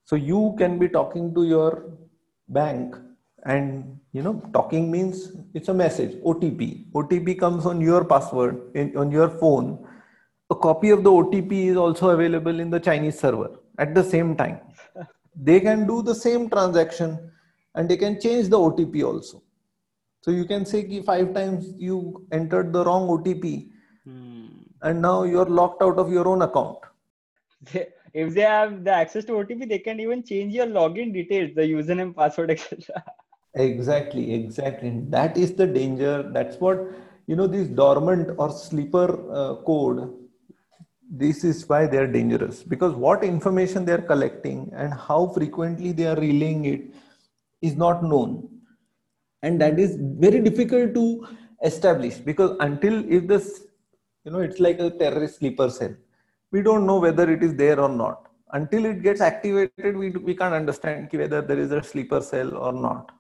So 0.07 0.17
you 0.17 0.55
can 0.59 0.79
be 0.79 0.89
talking 0.89 1.35
to 1.35 1.45
your 1.45 1.93
bank 2.49 2.97
and 3.45 4.01
you 4.13 4.23
know 4.23 4.43
talking 4.55 4.91
means 4.91 5.33
it's 5.55 5.69
a 5.69 5.75
message 5.75 6.15
otp 6.23 6.91
otp 6.93 7.39
comes 7.39 7.67
on 7.67 7.81
your 7.81 8.05
password 8.05 8.71
in, 8.75 8.97
on 8.97 9.11
your 9.11 9.29
phone 9.29 9.85
a 10.53 10.57
copy 10.67 10.91
of 10.91 11.05
the 11.07 11.11
otp 11.11 11.53
is 11.73 11.77
also 11.77 12.11
available 12.11 12.61
in 12.65 12.71
the 12.75 12.81
chinese 12.89 13.19
server 13.19 13.51
at 13.79 13.95
the 13.95 14.05
same 14.15 14.37
time. 14.37 14.61
They 15.49 15.61
can 15.61 15.87
do 15.87 16.03
the 16.03 16.15
same 16.15 16.51
transaction 16.51 17.13
and 17.75 17.89
they 17.89 17.97
can 17.97 18.21
change 18.21 18.49
the 18.49 18.59
otp 18.59 19.03
also. 19.11 19.43
So 20.21 20.31
you 20.31 20.45
can 20.51 20.67
say 20.73 20.83
ki 20.91 21.01
five 21.03 21.33
times 21.37 21.73
you 21.87 22.27
entered 22.39 22.73
the 22.75 22.85
wrong 22.89 23.09
otp 23.15 23.71
hmm. 24.05 24.47
and 24.83 25.01
now 25.01 25.23
you're 25.23 25.51
locked 25.61 25.83
out 25.83 25.99
of 25.99 26.13
your 26.13 26.29
own 26.29 26.43
account. 26.43 26.79
If 28.15 28.35
they 28.35 28.43
have 28.43 28.85
the 28.85 28.93
access 28.93 29.25
to 29.31 29.33
otp 29.41 29.69
they 29.69 29.79
can 29.79 30.01
even 30.01 30.23
change 30.23 30.53
your 30.61 30.67
login 30.67 31.15
details 31.19 31.55
the 31.55 31.63
username 31.63 32.15
password 32.15 32.51
etc 32.51 33.03
exactly 33.55 34.35
exactly. 34.35 34.91
That 35.09 35.37
is 35.37 35.55
the 35.55 35.67
danger. 35.67 36.31
That's 36.33 36.57
what 36.57 36.79
you 37.27 37.37
know 37.37 37.47
this 37.47 37.69
dormant 37.69 38.31
or 38.39 38.51
sleeper 38.51 39.07
uh, 39.33 39.55
code 39.71 40.13
this 41.15 41.45
is 41.45 41.69
why 41.69 41.87
they 41.87 41.99
are 41.99 42.07
dangerous. 42.07 42.63
Because 42.63 42.95
what 42.95 43.23
information 43.23 43.85
they 43.85 43.93
are 43.93 44.07
collecting 44.13 44.73
and 44.75 44.95
how 44.95 45.27
frequently 45.29 45.93
they 45.93 46.07
are 46.07 46.17
relaying 46.17 46.65
it 46.65 46.95
is 47.61 47.77
not 47.77 48.03
known. 48.03 48.49
And 49.43 49.61
that 49.61 49.79
is 49.79 49.99
very 50.01 50.41
difficult 50.41 50.95
to 50.95 51.27
establish. 51.63 52.17
Because 52.17 52.57
until 52.61 53.05
if 53.13 53.29
this 53.29 53.65
you 54.25 54.33
know 54.33 54.41
it's 54.41 54.59
like 54.59 54.79
a 54.81 54.91
terrorist 54.91 55.41
sleeper 55.41 55.69
cell 55.69 55.95
we 56.53 56.63
don't 56.63 56.87
know 56.87 56.99
whether 56.99 57.31
it 57.31 57.43
is 57.43 57.55
there 57.57 57.79
or 57.79 57.89
not. 57.91 58.29
Until 58.53 58.87
it 58.87 59.03
gets 59.03 59.21
activated 59.21 59.97
we, 59.97 60.11
we 60.11 60.35
can't 60.35 60.55
understand 60.55 61.09
whether 61.13 61.43
there 61.43 61.59
is 61.59 61.73
a 61.73 61.83
sleeper 61.83 62.23
cell 62.23 62.57
or 62.57 62.73
not. 62.73 63.13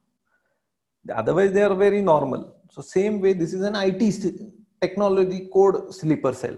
Otherwise, 1.10 1.52
they 1.52 1.62
are 1.62 1.74
very 1.74 2.00
normal. 2.00 2.54
So 2.70 2.80
same 2.80 3.20
way, 3.20 3.32
this 3.32 3.52
is 3.52 3.62
an 3.62 3.74
IT 3.76 4.34
technology 4.80 5.48
code 5.52 5.92
sleeper 5.92 6.32
cell. 6.32 6.56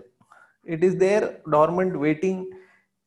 It 0.67 0.83
is 0.83 0.97
there 0.97 1.41
dormant 1.51 1.99
waiting. 1.99 2.51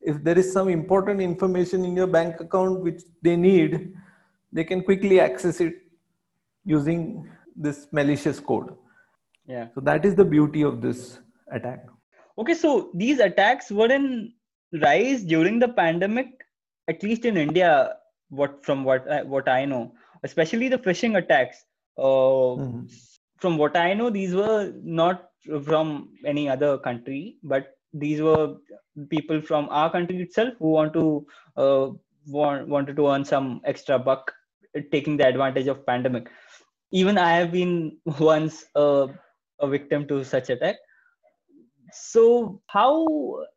If 0.00 0.22
there 0.22 0.38
is 0.38 0.52
some 0.52 0.68
important 0.68 1.20
information 1.20 1.84
in 1.84 1.96
your 1.96 2.06
bank 2.06 2.40
account 2.40 2.80
which 2.80 3.02
they 3.22 3.36
need, 3.36 3.92
they 4.52 4.64
can 4.64 4.82
quickly 4.82 5.20
access 5.20 5.60
it 5.60 5.74
using 6.64 7.28
this 7.56 7.88
malicious 7.92 8.40
code. 8.40 8.74
Yeah. 9.46 9.68
So 9.74 9.80
that 9.80 10.04
is 10.04 10.14
the 10.14 10.24
beauty 10.24 10.62
of 10.62 10.80
this 10.80 11.18
attack. 11.52 11.86
Okay, 12.38 12.54
so 12.54 12.90
these 12.94 13.18
attacks 13.18 13.70
were 13.70 13.90
in 13.90 14.32
rise 14.82 15.24
during 15.24 15.58
the 15.58 15.68
pandemic, 15.68 16.28
at 16.86 17.02
least 17.02 17.24
in 17.24 17.36
India. 17.36 17.96
What 18.30 18.62
from 18.64 18.84
what 18.84 19.10
I, 19.10 19.22
what 19.22 19.48
I 19.48 19.64
know 19.64 19.92
especially 20.22 20.68
the 20.68 20.78
phishing 20.78 21.16
attacks. 21.18 21.64
Uh, 21.96 22.56
mm-hmm. 22.62 22.86
From 23.38 23.56
what 23.56 23.76
I 23.76 23.94
know, 23.94 24.10
these 24.10 24.34
were 24.34 24.72
not 24.82 25.27
from 25.64 26.10
any 26.24 26.48
other 26.48 26.78
country, 26.78 27.36
but 27.42 27.76
these 27.92 28.20
were 28.20 28.56
people 29.08 29.40
from 29.40 29.68
our 29.70 29.90
country 29.90 30.20
itself 30.22 30.54
who 30.58 30.70
want 30.70 30.92
to 30.94 31.26
uh, 31.56 31.88
want, 32.26 32.68
wanted 32.68 32.96
to 32.96 33.08
earn 33.08 33.24
some 33.24 33.60
extra 33.64 33.98
buck, 33.98 34.32
taking 34.92 35.16
the 35.16 35.26
advantage 35.26 35.66
of 35.66 35.84
pandemic. 35.86 36.28
Even 36.92 37.18
I 37.18 37.32
have 37.36 37.52
been 37.52 37.98
once 38.20 38.64
uh, 38.74 39.08
a 39.60 39.68
victim 39.68 40.06
to 40.08 40.24
such 40.24 40.50
attack. 40.50 40.76
So, 41.92 42.60
how 42.66 43.06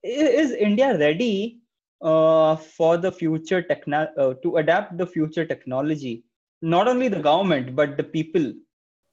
is 0.03 0.51
India 0.51 0.97
ready 0.97 1.59
uh, 2.01 2.55
for 2.55 2.97
the 2.97 3.11
future 3.11 3.61
techno- 3.61 4.11
uh, 4.17 4.33
to 4.43 4.57
adapt 4.57 4.97
the 4.97 5.05
future 5.07 5.45
technology 5.45 6.23
not 6.61 6.87
only 6.87 7.07
the 7.07 7.19
government 7.19 7.75
but 7.75 7.97
the 7.97 8.03
people 8.03 8.53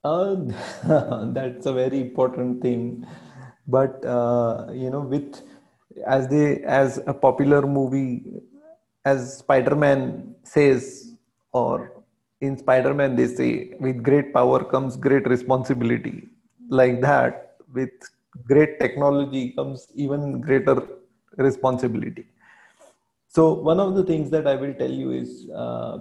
uh, 0.05 0.37
that's 1.33 1.67
a 1.67 1.73
very 1.73 2.01
important 2.01 2.63
thing. 2.63 3.07
But 3.67 4.05
uh, 4.05 4.67
you 4.73 4.91
know 4.91 5.01
with 5.01 5.43
as 6.07 6.29
they 6.29 6.63
as 6.63 7.01
a 7.07 7.15
popular 7.15 7.63
movie 7.67 8.25
as 9.05 9.39
spider-man 9.39 10.35
says 10.43 11.15
or 11.53 11.93
in 12.41 12.57
spider-man 12.57 13.17
they 13.17 13.27
say 13.27 13.75
with 13.81 14.03
great 14.03 14.33
power 14.33 14.65
comes 14.65 14.97
great 14.97 15.27
responsibility. 15.29 16.29
Like 16.69 17.01
that 17.01 17.57
with 17.73 17.91
great 18.47 18.79
technology 18.81 19.53
comes 19.53 19.89
even 19.95 20.41
greater 20.41 20.83
responsibility. 21.37 22.27
So 23.29 23.53
one 23.53 23.81
of 23.81 23.95
the 23.95 24.05
things 24.05 24.31
that 24.31 24.47
i 24.47 24.55
will 24.55 24.73
tell 24.75 24.91
you 24.91 25.11
is 25.13 25.49
uh, 25.55 25.99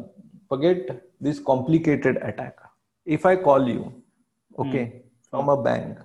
forget 0.48 1.04
this 1.20 1.40
complicated 1.40 2.18
attack 2.18 2.56
if 3.16 3.26
i 3.32 3.36
call 3.48 3.68
you 3.68 3.84
okay 4.64 4.86
mm. 4.86 5.02
from 5.32 5.50
a 5.50 5.58
bank 5.68 5.98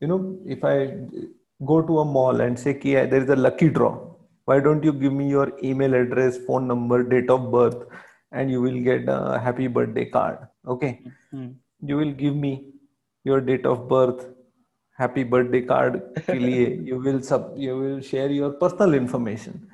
you 0.00 0.08
know 0.10 0.20
if 0.56 0.64
i 0.64 0.76
go 1.70 1.80
to 1.88 1.98
a 2.00 2.04
mall 2.04 2.40
and 2.40 2.58
say 2.58 2.74
Ki, 2.74 2.94
there 2.94 3.22
is 3.22 3.30
a 3.30 3.36
lucky 3.36 3.68
draw 3.68 3.92
why 4.44 4.60
don't 4.60 4.84
you 4.84 4.92
give 4.92 5.12
me 5.12 5.28
your 5.28 5.52
email 5.62 5.94
address 5.94 6.38
phone 6.46 6.66
number 6.72 7.02
date 7.02 7.30
of 7.30 7.50
birth 7.50 7.86
and 8.32 8.50
you 8.50 8.60
will 8.60 8.80
get 8.80 9.08
a 9.08 9.38
happy 9.38 9.66
birthday 9.66 10.04
card 10.04 10.38
okay 10.66 11.00
mm. 11.34 11.54
you 11.82 11.96
will 11.96 12.12
give 12.12 12.34
me 12.34 12.52
your 13.24 13.40
date 13.40 13.66
of 13.66 13.88
birth 13.88 14.26
happy 14.98 15.24
birthday 15.24 15.62
card 15.62 16.02
you 16.32 17.00
will 17.06 17.22
sub 17.30 17.52
you 17.56 17.76
will 17.78 18.00
share 18.00 18.30
your 18.30 18.52
personal 18.64 18.94
information 18.94 19.66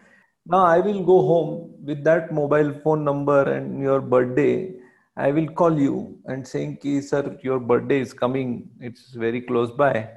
now 0.47 0.65
I 0.65 0.81
will 0.81 1.05
go 1.05 1.23
home 1.23 1.75
with 1.85 2.03
that 2.05 2.33
mobile 2.33 2.73
phone 2.83 3.05
number 3.05 3.43
and 3.43 3.81
your 3.81 4.01
birthday. 4.01 4.75
I 5.17 5.31
will 5.31 5.49
call 5.49 5.79
you 5.79 6.19
and 6.27 6.47
saying, 6.47 6.79
Ki, 6.79 7.01
sir, 7.03 7.39
your 7.43 7.61
birthday 7.61 8.01
is 8.01 8.15
coming. 8.15 8.71
It's 8.81 9.13
very 9.13 9.43
close 9.43 9.71
by. 9.71 10.09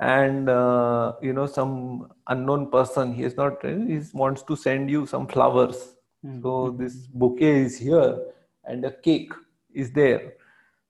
And, 0.00 0.48
uh, 0.48 1.14
you 1.22 1.32
know, 1.32 1.46
some 1.46 2.12
unknown 2.26 2.70
person, 2.70 3.14
he 3.14 3.24
is 3.24 3.36
not, 3.36 3.64
he 3.64 4.00
wants 4.12 4.42
to 4.42 4.56
send 4.56 4.90
you 4.90 5.06
some 5.06 5.26
flowers. 5.26 5.96
Mm-hmm. 6.24 6.42
So 6.42 6.76
this 6.78 7.06
bouquet 7.06 7.62
is 7.62 7.78
here 7.78 8.18
and 8.64 8.84
a 8.84 8.92
cake 8.92 9.32
is 9.72 9.90
there. 9.92 10.34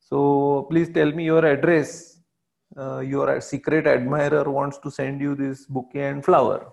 So 0.01 0.67
please 0.69 0.89
tell 0.89 1.13
me 1.13 1.25
your 1.25 1.45
address. 1.45 2.09
Uh, 2.75 3.01
your 3.01 3.39
secret 3.43 3.87
admirer 3.87 4.51
wants 4.51 4.79
to 4.79 4.91
send 4.91 5.21
you 5.21 5.35
this 5.35 5.67
bouquet 5.67 6.09
and 6.09 6.25
flower 6.25 6.73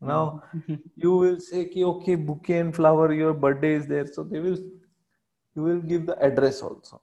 now 0.00 0.42
mm-hmm. 0.54 0.74
you 0.96 1.16
will 1.16 1.38
say 1.38 1.70
okay 1.76 2.16
bouquet 2.16 2.58
and 2.58 2.74
flower 2.74 3.12
your 3.12 3.32
birthday 3.32 3.74
is 3.74 3.86
there 3.86 4.06
so 4.06 4.22
they 4.22 4.40
will 4.40 4.58
you 5.56 5.62
will 5.62 5.80
give 5.80 6.06
the 6.06 6.16
address 6.22 6.62
also. 6.62 7.00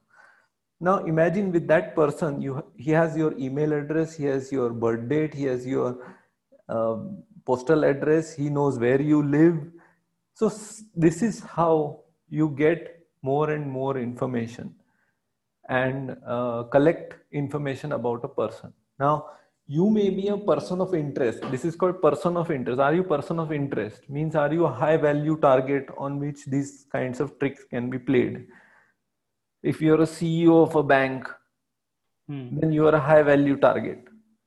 Now 0.79 0.98
imagine 1.05 1.51
with 1.51 1.67
that 1.67 1.95
person 1.95 2.41
you 2.41 2.63
he 2.77 2.91
has 2.91 3.17
your 3.17 3.33
email 3.38 3.74
address 3.74 4.15
he 4.15 4.25
has 4.25 4.51
your 4.51 4.69
birth 4.69 5.07
date 5.10 5.33
he 5.33 5.45
has 5.45 5.65
your 5.65 5.98
uh, 6.69 6.98
postal 7.45 7.83
address 7.83 8.33
he 8.33 8.50
knows 8.50 8.79
where 8.79 9.01
you 9.01 9.24
live. 9.24 9.57
So 10.33 10.51
this 10.95 11.22
is 11.22 11.41
how 11.41 12.01
you 12.29 12.50
get 12.50 13.00
more 13.22 13.50
and 13.51 13.69
more 13.69 13.98
information 13.98 14.75
and 15.69 16.17
uh, 16.27 16.63
collect 16.63 17.15
information 17.31 17.93
about 17.93 18.24
a 18.24 18.27
person. 18.27 18.74
Now 19.00 19.27
you 19.67 19.89
may 19.89 20.10
be 20.10 20.27
a 20.27 20.38
person 20.38 20.82
of 20.82 20.93
interest. 20.93 21.41
This 21.51 21.65
is 21.65 21.75
called 21.75 22.01
person 22.01 22.38
of 22.38 22.51
interest. 22.51 22.79
Are 22.79 22.93
you 22.93 23.03
person 23.03 23.39
of 23.39 23.51
interest? 23.51 24.10
Means 24.10 24.36
are 24.36 24.53
you 24.53 24.65
a 24.65 24.72
high 24.72 24.98
value 24.98 25.38
target 25.38 25.88
on 25.98 26.20
which 26.20 26.46
these 26.46 26.86
kinds 26.91 27.20
of 27.20 27.39
tricks 27.39 27.63
can 27.63 27.89
be 27.89 27.98
played? 27.98 28.48
If 29.62 29.82
you're 29.82 30.01
a 30.01 30.05
ceo 30.05 30.67
of 30.67 30.75
a 30.75 30.84
bank 30.84 31.27
Hmm. 32.27 32.60
then 32.60 32.72
you 32.72 32.88
are 32.88 32.96
a 32.96 33.00
high 33.00 33.22
value 33.24 33.58
target. 33.58 34.00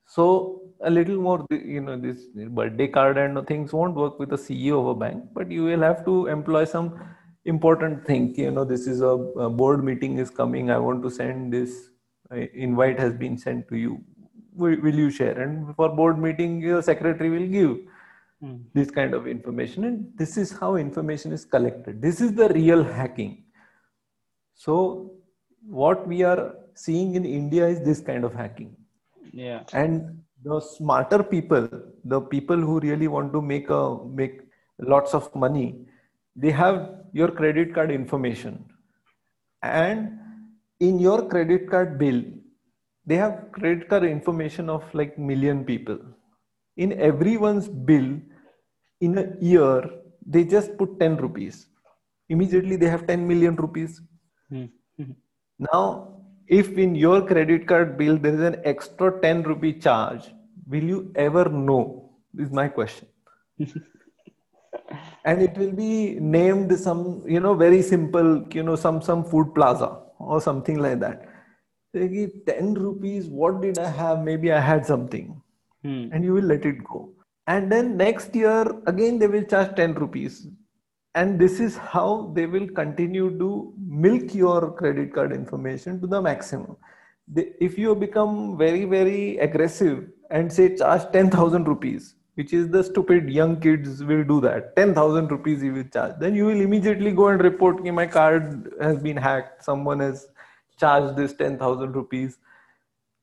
So 0.07 0.63
a 0.81 0.91
little 0.91 1.17
more 1.17 1.45
you 1.51 1.81
know 1.81 1.97
this 1.99 2.25
birthday 2.59 2.87
card 2.89 3.19
and 3.19 3.47
things 3.47 3.73
won't 3.73 3.95
work 3.95 4.19
with 4.19 4.33
a 4.33 4.37
ceo 4.37 4.81
of 4.81 4.87
a 4.89 4.95
bank 4.95 5.25
but 5.35 5.51
you 5.51 5.65
will 5.65 5.81
have 5.81 6.05
to 6.05 6.27
employ 6.27 6.65
some 6.65 6.99
important 7.45 8.07
thing. 8.07 8.35
You 8.35 8.51
know 8.51 8.65
this 8.65 8.87
is 8.87 9.03
a, 9.03 9.15
a 9.47 9.51
board 9.51 9.85
meeting 9.85 10.19
is 10.19 10.31
coming. 10.31 10.71
I 10.71 10.79
want 10.79 11.03
to 11.03 11.11
send 11.11 11.53
this 11.53 11.91
uh, 12.31 12.37
invite 12.55 12.99
has 12.99 13.15
been 13.15 13.37
sent 13.37 13.69
to 13.69 13.77
you 13.77 14.03
will, 14.57 14.77
will 14.81 14.95
you 14.95 15.11
share? 15.11 15.39
And 15.41 15.75
for 15.77 15.89
board 15.89 16.19
meeting 16.19 16.61
your 16.61 16.83
secretary 16.83 17.31
will 17.31 17.49
give 17.59 17.77
Hmm. 18.41 18.57
this 18.75 18.91
kind 18.91 19.15
of 19.15 19.27
information. 19.27 19.85
And 19.85 20.13
this 20.17 20.37
is 20.37 20.53
how 20.53 20.77
information 20.77 21.33
is 21.33 21.45
collected. 21.47 22.03
This 22.03 22.21
is 22.21 22.35
the 22.35 22.49
real 22.51 22.85
hacking. 22.85 23.45
So 24.55 25.13
what 25.67 26.07
we 26.07 26.23
are 26.23 26.55
seeing 26.75 27.15
in 27.15 27.25
india 27.25 27.67
is 27.67 27.81
this 27.89 28.01
kind 28.01 28.25
of 28.25 28.35
hacking. 28.35 28.77
Yeah. 29.33 29.63
and 29.73 30.23
the 30.49 30.61
smarter 30.61 31.23
people 31.23 31.65
the 32.13 32.21
people 32.35 32.57
who 32.67 32.75
really 32.81 33.09
want 33.15 33.33
to 33.37 33.41
make 33.53 33.71
a 33.79 33.83
make 34.21 34.37
lots 34.93 35.15
of 35.19 35.35
money 35.45 35.67
they 36.45 36.53
have 36.61 36.77
your 37.13 37.29
credit 37.41 37.75
card 37.75 37.91
information. 37.91 38.65
And 39.63 40.19
in 40.81 40.99
your 40.99 41.19
credit 41.35 41.71
card 41.71 41.99
bill 41.99 42.23
they 43.07 43.17
have 43.17 43.35
credit 43.53 43.89
card 43.89 44.05
information 44.05 44.69
of 44.69 44.83
like 45.01 45.19
million 45.19 45.65
people 45.65 45.99
in 46.77 46.93
everyone's 47.11 47.69
bill 47.91 48.09
in 49.01 49.19
a 49.19 49.27
year 49.41 49.79
they 50.35 50.45
just 50.45 50.77
put 50.79 50.99
10 51.01 51.17
rupees 51.25 51.67
immediately 52.29 52.77
they 52.77 52.89
have 52.97 53.07
10 53.07 53.27
million 53.33 53.57
rupees 53.57 54.03
Hmm. 54.49 54.67
Hmm. 54.97 55.13
now, 55.59 56.09
if 56.47 56.79
in 56.79 56.95
your 56.95 57.27
credit 57.27 57.67
card 57.67 57.97
bill 57.99 58.17
there 58.17 58.35
is 58.35 58.41
an 58.41 58.61
extra 58.65 59.21
10 59.21 59.43
rupee 59.43 59.73
charge, 59.81 60.33
will 60.69 60.85
you 60.85 61.13
ever 61.17 61.49
know? 61.49 62.13
Is 62.39 62.51
my 62.53 62.69
question. 62.69 63.09
and 65.25 65.43
it 65.43 65.57
will 65.57 65.73
be 65.73 66.19
named 66.21 66.79
some, 66.79 67.23
you 67.27 67.41
know, 67.41 67.55
very 67.55 67.83
simple, 67.83 68.47
you 68.53 68.63
know, 68.63 68.77
some 68.77 69.01
some 69.03 69.25
food 69.25 69.55
plaza 69.55 69.99
or 70.19 70.41
something 70.41 70.79
like 70.79 71.01
that. 71.01 71.27
They 71.97 72.31
10 72.47 72.75
rupees, 72.75 73.27
what 73.27 73.61
did 73.63 73.79
I 73.79 73.89
have? 73.89 74.23
Maybe 74.23 74.53
I 74.53 74.61
had 74.61 74.85
something. 74.85 75.41
Hmm. 75.83 76.09
And 76.13 76.25
you 76.25 76.35
will 76.35 76.45
let 76.45 76.65
it 76.65 76.85
go. 76.85 77.11
And 77.47 77.73
then 77.73 77.97
next 77.97 78.35
year, 78.35 78.63
again, 78.87 79.19
they 79.19 79.29
will 79.29 79.45
charge 79.45 79.75
10 79.77 79.95
rupees 79.95 80.49
and 81.17 81.39
this 81.43 81.61
is 81.67 81.77
how 81.93 82.31
they 82.35 82.45
will 82.55 82.69
continue 82.79 83.29
to 83.39 83.49
milk 84.07 84.35
your 84.35 84.73
credit 84.81 85.15
card 85.15 85.33
information 85.33 86.01
to 86.01 86.07
the 86.07 86.21
maximum 86.21 86.77
they, 87.27 87.47
if 87.69 87.79
you 87.79 87.95
become 87.95 88.59
very 88.59 88.85
very 88.85 89.39
aggressive 89.39 90.05
and 90.31 90.53
say 90.53 90.69
charge 90.77 91.11
10000 91.13 91.67
rupees 91.73 92.15
which 92.35 92.53
is 92.53 92.69
the 92.69 92.83
stupid 92.85 93.31
young 93.31 93.59
kids 93.67 94.05
will 94.05 94.25
do 94.33 94.41
that 94.47 94.77
10000 94.77 95.31
rupees 95.37 95.63
you 95.63 95.73
will 95.79 95.91
charge 95.97 96.15
then 96.21 96.35
you 96.35 96.45
will 96.51 96.61
immediately 96.69 97.13
go 97.21 97.29
and 97.29 97.47
report 97.51 97.83
that 97.85 97.99
my 98.01 98.07
card 98.07 98.71
has 98.81 99.03
been 99.09 99.23
hacked 99.29 99.65
someone 99.71 100.01
has 100.07 100.29
charged 100.79 101.17
this 101.17 101.35
10000 101.35 101.93
rupees. 101.93 102.39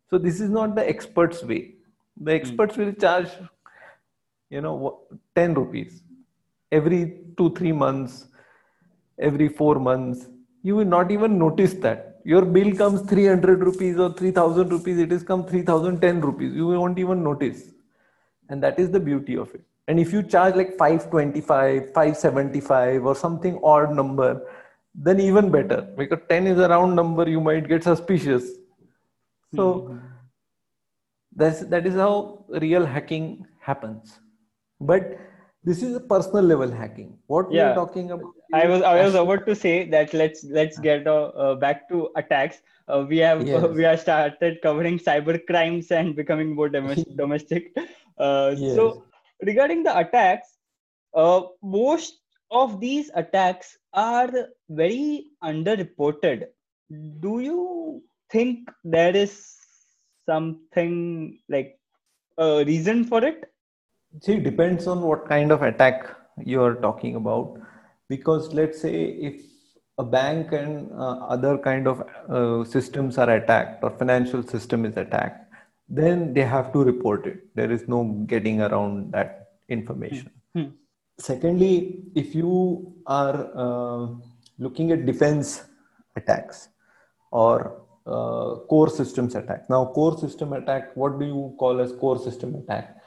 So 0.09 0.17
this 0.17 0.39
is 0.39 0.49
not 0.49 0.75
the 0.75 0.87
experts 0.87 1.43
way. 1.43 1.75
The 2.17 2.31
hmm. 2.31 2.41
experts 2.41 2.77
will 2.77 2.93
charge 2.93 3.29
you 4.49 4.61
know 4.61 4.99
10 5.35 5.55
rupees 5.55 6.03
every 6.71 7.21
two 7.37 7.49
three 7.55 7.71
months 7.71 8.27
every 9.19 9.47
four 9.47 9.75
months. 9.79 10.27
You 10.63 10.75
will 10.75 10.85
not 10.85 11.11
even 11.11 11.37
notice 11.37 11.73
that. 11.85 12.21
Your 12.25 12.45
bill 12.45 12.75
comes 12.75 13.01
300 13.09 13.61
rupees 13.61 13.99
or 13.99 14.13
3000 14.13 14.69
rupees. 14.69 14.97
It 14.99 15.11
has 15.11 15.23
come 15.23 15.45
3010 15.45 16.21
rupees. 16.21 16.53
You 16.55 16.67
won't 16.67 16.97
even 16.97 17.23
notice. 17.23 17.69
And 18.49 18.63
that 18.63 18.79
is 18.79 18.89
the 18.91 18.99
beauty 18.99 19.35
of 19.35 19.53
it. 19.53 19.61
And 19.87 19.99
if 19.99 20.13
you 20.13 20.23
charge 20.23 20.55
like 20.55 20.77
525 20.77 21.93
575 21.93 23.05
or 23.05 23.15
something 23.15 23.59
odd 23.63 23.93
number 23.93 24.41
then 24.95 25.19
even 25.19 25.49
better 25.49 25.81
because 25.97 26.19
10 26.29 26.47
is 26.47 26.59
a 26.59 26.69
round 26.69 26.95
number 26.95 27.27
you 27.29 27.41
might 27.41 27.67
get 27.67 27.83
suspicious 27.83 28.51
so 29.55 29.97
that's 31.35 31.61
that 31.73 31.85
is 31.85 31.95
how 31.95 32.45
real 32.61 32.85
hacking 32.85 33.45
happens 33.59 34.19
but 34.79 35.17
this 35.63 35.81
is 35.81 35.95
a 35.95 35.99
personal 35.99 36.43
level 36.43 36.71
hacking 36.71 37.17
what 37.27 37.49
we're 37.49 37.73
talking 37.73 38.11
about 38.11 38.33
I 38.53 38.67
was 38.67 38.83
I 38.83 39.03
was 39.03 39.15
about 39.15 39.47
to 39.47 39.55
say 39.55 39.89
that 39.89 40.13
let's 40.13 40.43
let's 40.43 40.77
get 40.77 41.07
uh, 41.07 41.29
uh, 41.43 41.55
back 41.55 41.89
to 41.89 42.09
attacks. 42.15 42.61
Uh, 42.87 43.03
we 43.09 43.17
have 43.17 43.41
Yes. 43.47 43.63
we 43.77 43.83
have 43.83 43.99
started 43.99 44.59
covering 44.61 44.99
cyber 44.99 45.39
crimes 45.47 45.91
and 45.91 46.15
becoming 46.15 46.53
more 46.55 46.69
domestic. 46.69 47.17
domestic. 47.23 47.71
Uh, 48.17 48.53
Yes. 48.57 48.75
So 48.75 49.05
regarding 49.41 49.81
the 49.83 49.97
attacks, 49.97 50.57
uh, 51.15 51.41
most 51.63 52.19
of 52.53 52.79
these 52.79 53.11
attacks 53.15 53.77
are 53.93 54.31
very 54.69 55.25
underreported. 55.43 56.45
Do 57.19 57.39
you 57.39 58.03
think 58.31 58.69
there 58.83 59.15
is 59.15 59.57
something 60.25 61.39
like 61.49 61.79
a 62.37 62.63
reason 62.65 63.03
for 63.05 63.23
it? 63.23 63.51
See, 64.21 64.33
it 64.33 64.43
depends 64.43 64.87
on 64.87 65.01
what 65.01 65.27
kind 65.27 65.51
of 65.51 65.63
attack 65.63 66.15
you 66.37 66.61
are 66.61 66.75
talking 66.75 67.15
about. 67.15 67.59
Because 68.09 68.53
let's 68.53 68.79
say 68.79 69.05
if 69.29 69.41
a 69.97 70.03
bank 70.03 70.51
and 70.51 70.91
uh, 70.91 71.17
other 71.35 71.57
kind 71.57 71.87
of 71.87 72.03
uh, 72.29 72.63
systems 72.63 73.17
are 73.17 73.29
attacked 73.29 73.83
or 73.83 73.91
financial 73.91 74.43
system 74.43 74.85
is 74.85 74.97
attacked, 74.97 75.51
then 75.89 76.33
they 76.33 76.41
have 76.41 76.71
to 76.73 76.83
report 76.83 77.25
it. 77.25 77.55
There 77.55 77.71
is 77.71 77.87
no 77.87 78.03
getting 78.27 78.61
around 78.61 79.11
that 79.13 79.49
information. 79.69 80.31
Hmm. 80.55 80.69
Secondly, 81.19 82.03
if 82.15 82.33
you 82.33 82.93
are 83.05 83.49
uh, 83.55 84.07
looking 84.57 84.91
at 84.91 85.05
defense 85.05 85.63
attacks 86.15 86.69
or 87.31 87.83
uh, 88.05 88.55
core 88.69 88.89
systems 88.89 89.35
attack. 89.35 89.69
Now, 89.69 89.85
core 89.85 90.17
system 90.17 90.53
attack, 90.53 90.95
what 90.95 91.19
do 91.19 91.25
you 91.25 91.55
call 91.57 91.79
as 91.79 91.93
core 91.93 92.19
system 92.19 92.55
attack? 92.55 92.97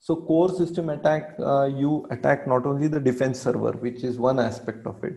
So, 0.00 0.16
core 0.16 0.48
system 0.48 0.88
attack, 0.88 1.34
uh, 1.38 1.66
you 1.66 2.06
attack 2.10 2.46
not 2.46 2.66
only 2.66 2.88
the 2.88 3.00
defense 3.00 3.40
server, 3.40 3.72
which 3.72 4.04
is 4.04 4.18
one 4.18 4.38
aspect 4.38 4.86
of 4.86 5.02
it, 5.04 5.14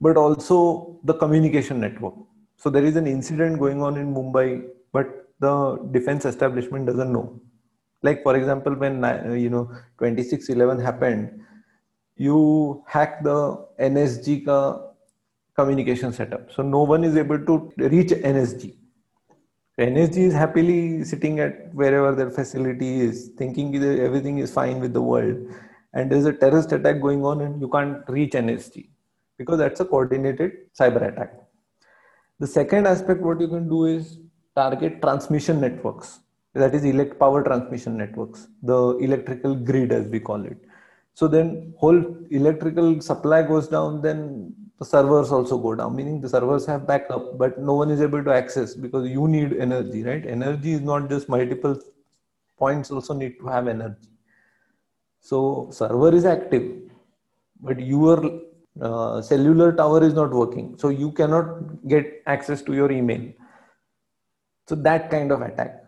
but 0.00 0.16
also 0.16 0.98
the 1.04 1.14
communication 1.14 1.80
network. 1.80 2.14
So, 2.56 2.70
there 2.70 2.84
is 2.84 2.96
an 2.96 3.06
incident 3.06 3.58
going 3.58 3.82
on 3.82 3.96
in 3.96 4.14
Mumbai, 4.14 4.68
but 4.92 5.28
the 5.40 5.76
defense 5.90 6.24
establishment 6.24 6.86
doesn't 6.86 7.12
know. 7.12 7.40
Like, 8.02 8.22
for 8.22 8.36
example, 8.36 8.74
when 8.74 9.02
you 9.38 9.50
know 9.50 9.66
2611 9.98 10.78
happened, 10.78 11.42
you 12.18 12.82
hack 12.86 13.22
the 13.22 13.66
NSG 13.80 14.44
ka 14.44 14.82
communication 15.54 16.12
setup. 16.12 16.52
So 16.52 16.62
no 16.62 16.82
one 16.82 17.04
is 17.04 17.16
able 17.16 17.38
to 17.46 17.72
reach 17.76 18.10
NSG. 18.10 18.74
NSG 19.78 20.16
is 20.16 20.32
happily 20.32 21.04
sitting 21.04 21.38
at 21.38 21.72
wherever 21.72 22.12
their 22.14 22.30
facility 22.30 23.00
is, 23.00 23.30
thinking 23.38 23.72
that 23.80 24.00
everything 24.00 24.38
is 24.38 24.52
fine 24.52 24.80
with 24.80 24.92
the 24.92 25.02
world. 25.02 25.36
And 25.94 26.10
there's 26.10 26.26
a 26.26 26.32
terrorist 26.32 26.72
attack 26.72 27.00
going 27.00 27.24
on, 27.24 27.40
and 27.40 27.60
you 27.60 27.68
can't 27.68 28.02
reach 28.08 28.32
NSG 28.32 28.88
because 29.38 29.58
that's 29.58 29.80
a 29.80 29.84
coordinated 29.84 30.52
cyber 30.78 31.12
attack. 31.12 31.34
The 32.40 32.46
second 32.46 32.86
aspect, 32.86 33.20
what 33.20 33.40
you 33.40 33.48
can 33.48 33.68
do 33.68 33.86
is 33.86 34.18
target 34.56 35.00
transmission 35.00 35.60
networks, 35.60 36.20
that 36.54 36.74
is, 36.74 36.84
elect 36.84 37.18
power 37.18 37.44
transmission 37.44 37.96
networks, 37.96 38.48
the 38.62 38.96
electrical 38.98 39.54
grid 39.54 39.92
as 39.92 40.08
we 40.08 40.18
call 40.18 40.44
it. 40.44 40.58
So 41.18 41.26
then 41.26 41.74
whole 41.76 42.00
electrical 42.30 43.00
supply 43.00 43.42
goes 43.42 43.66
down, 43.66 44.02
then 44.02 44.54
the 44.78 44.84
servers 44.84 45.32
also 45.32 45.58
go 45.58 45.74
down, 45.74 45.96
meaning 45.96 46.20
the 46.20 46.28
servers 46.28 46.64
have 46.66 46.86
backup, 46.86 47.36
but 47.36 47.58
no 47.58 47.74
one 47.74 47.90
is 47.90 48.00
able 48.00 48.22
to 48.22 48.32
access 48.32 48.76
because 48.76 49.08
you 49.08 49.26
need 49.26 49.52
energy, 49.54 50.04
right? 50.04 50.24
Energy 50.24 50.74
is 50.74 50.80
not 50.80 51.10
just 51.10 51.28
multiple 51.28 51.76
points 52.56 52.92
also 52.92 53.14
need 53.14 53.36
to 53.40 53.48
have 53.48 53.66
energy. 53.66 54.10
So 55.20 55.70
server 55.72 56.14
is 56.14 56.24
active, 56.24 56.82
but 57.60 57.80
your 57.80 58.40
uh, 58.80 59.20
cellular 59.20 59.72
tower 59.72 60.04
is 60.04 60.14
not 60.14 60.30
working. 60.30 60.78
So 60.78 60.90
you 60.90 61.10
cannot 61.10 61.88
get 61.88 62.22
access 62.26 62.62
to 62.62 62.74
your 62.74 62.92
email. 62.92 63.32
So 64.68 64.76
that 64.76 65.10
kind 65.10 65.32
of 65.32 65.42
attack. 65.42 65.82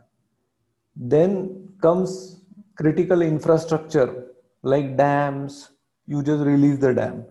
Then 0.97 1.69
comes 1.81 2.41
critical 2.75 3.23
infrastructure 3.23 4.30
like 4.63 4.97
dams. 4.97 5.71
You 6.07 6.23
just 6.23 6.43
release 6.45 6.79
the 6.79 6.93
dam 6.93 7.25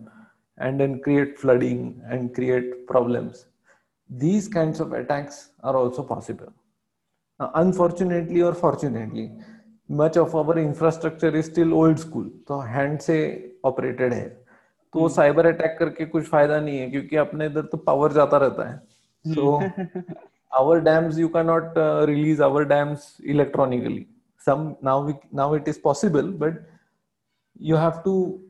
and 0.58 0.80
then 0.80 1.00
create 1.00 1.38
flooding 1.38 2.00
and 2.08 2.34
create 2.34 2.86
problems. 2.86 3.46
These 4.08 4.48
kinds 4.48 4.80
of 4.80 4.92
attacks 4.92 5.50
are 5.62 5.76
also 5.76 6.02
possible. 6.02 6.52
Now, 7.38 7.50
unfortunately 7.54 8.42
or 8.42 8.54
fortunately, 8.54 9.32
much 9.88 10.16
of 10.16 10.34
our 10.34 10.58
infrastructure 10.58 11.34
is 11.34 11.46
still 11.46 11.74
old 11.74 11.98
school, 11.98 12.26
तो 12.48 12.60
hand 12.66 13.00
से 13.00 13.18
operated 13.64 14.12
है. 14.12 14.28
तो 14.92 15.08
cyber 15.08 15.46
attack 15.46 15.76
करके 15.78 16.04
कुछ 16.12 16.24
फ़ायदा 16.28 16.60
नहीं 16.60 16.78
है 16.78 16.90
क्योंकि 16.90 17.16
अपने 17.16 17.46
इधर 17.46 17.62
तो 17.72 17.78
पावर 17.78 18.12
जाता 18.12 18.36
रहता 18.36 18.68
है 18.68 18.80
So 19.24 19.60
our 20.58 20.80
dams 20.80 21.18
you 21.18 21.28
cannot 21.28 21.76
uh, 21.76 22.06
release 22.08 22.40
our 22.40 22.64
dams 22.64 23.20
electronically. 23.24 24.08
Some 24.38 24.76
now 24.82 25.00
we 25.04 25.14
now 25.30 25.52
it 25.54 25.68
is 25.68 25.78
possible, 25.78 26.30
but 26.32 26.54
you 27.60 27.76
have 27.76 28.02
to 28.04 28.40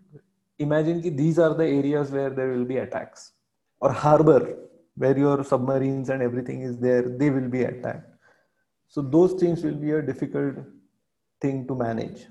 imagine 0.58 1.00
that 1.02 1.16
these 1.16 1.38
are 1.38 1.54
the 1.54 1.66
areas 1.66 2.10
where 2.10 2.30
there 2.30 2.48
will 2.48 2.64
be 2.64 2.78
attacks. 2.78 3.32
Or 3.80 3.92
harbor 3.92 4.56
where 4.96 5.16
your 5.16 5.42
submarines 5.42 6.10
and 6.10 6.22
everything 6.22 6.62
is 6.62 6.78
there 6.78 7.02
they 7.02 7.30
will 7.30 7.48
be 7.48 7.62
attacked. 7.62 8.10
So 8.88 9.00
those 9.02 9.34
things 9.40 9.62
will 9.64 9.80
be 9.86 9.92
a 9.92 10.02
difficult 10.02 10.56
thing 11.40 11.66
to 11.68 11.74
manage. 11.74 12.26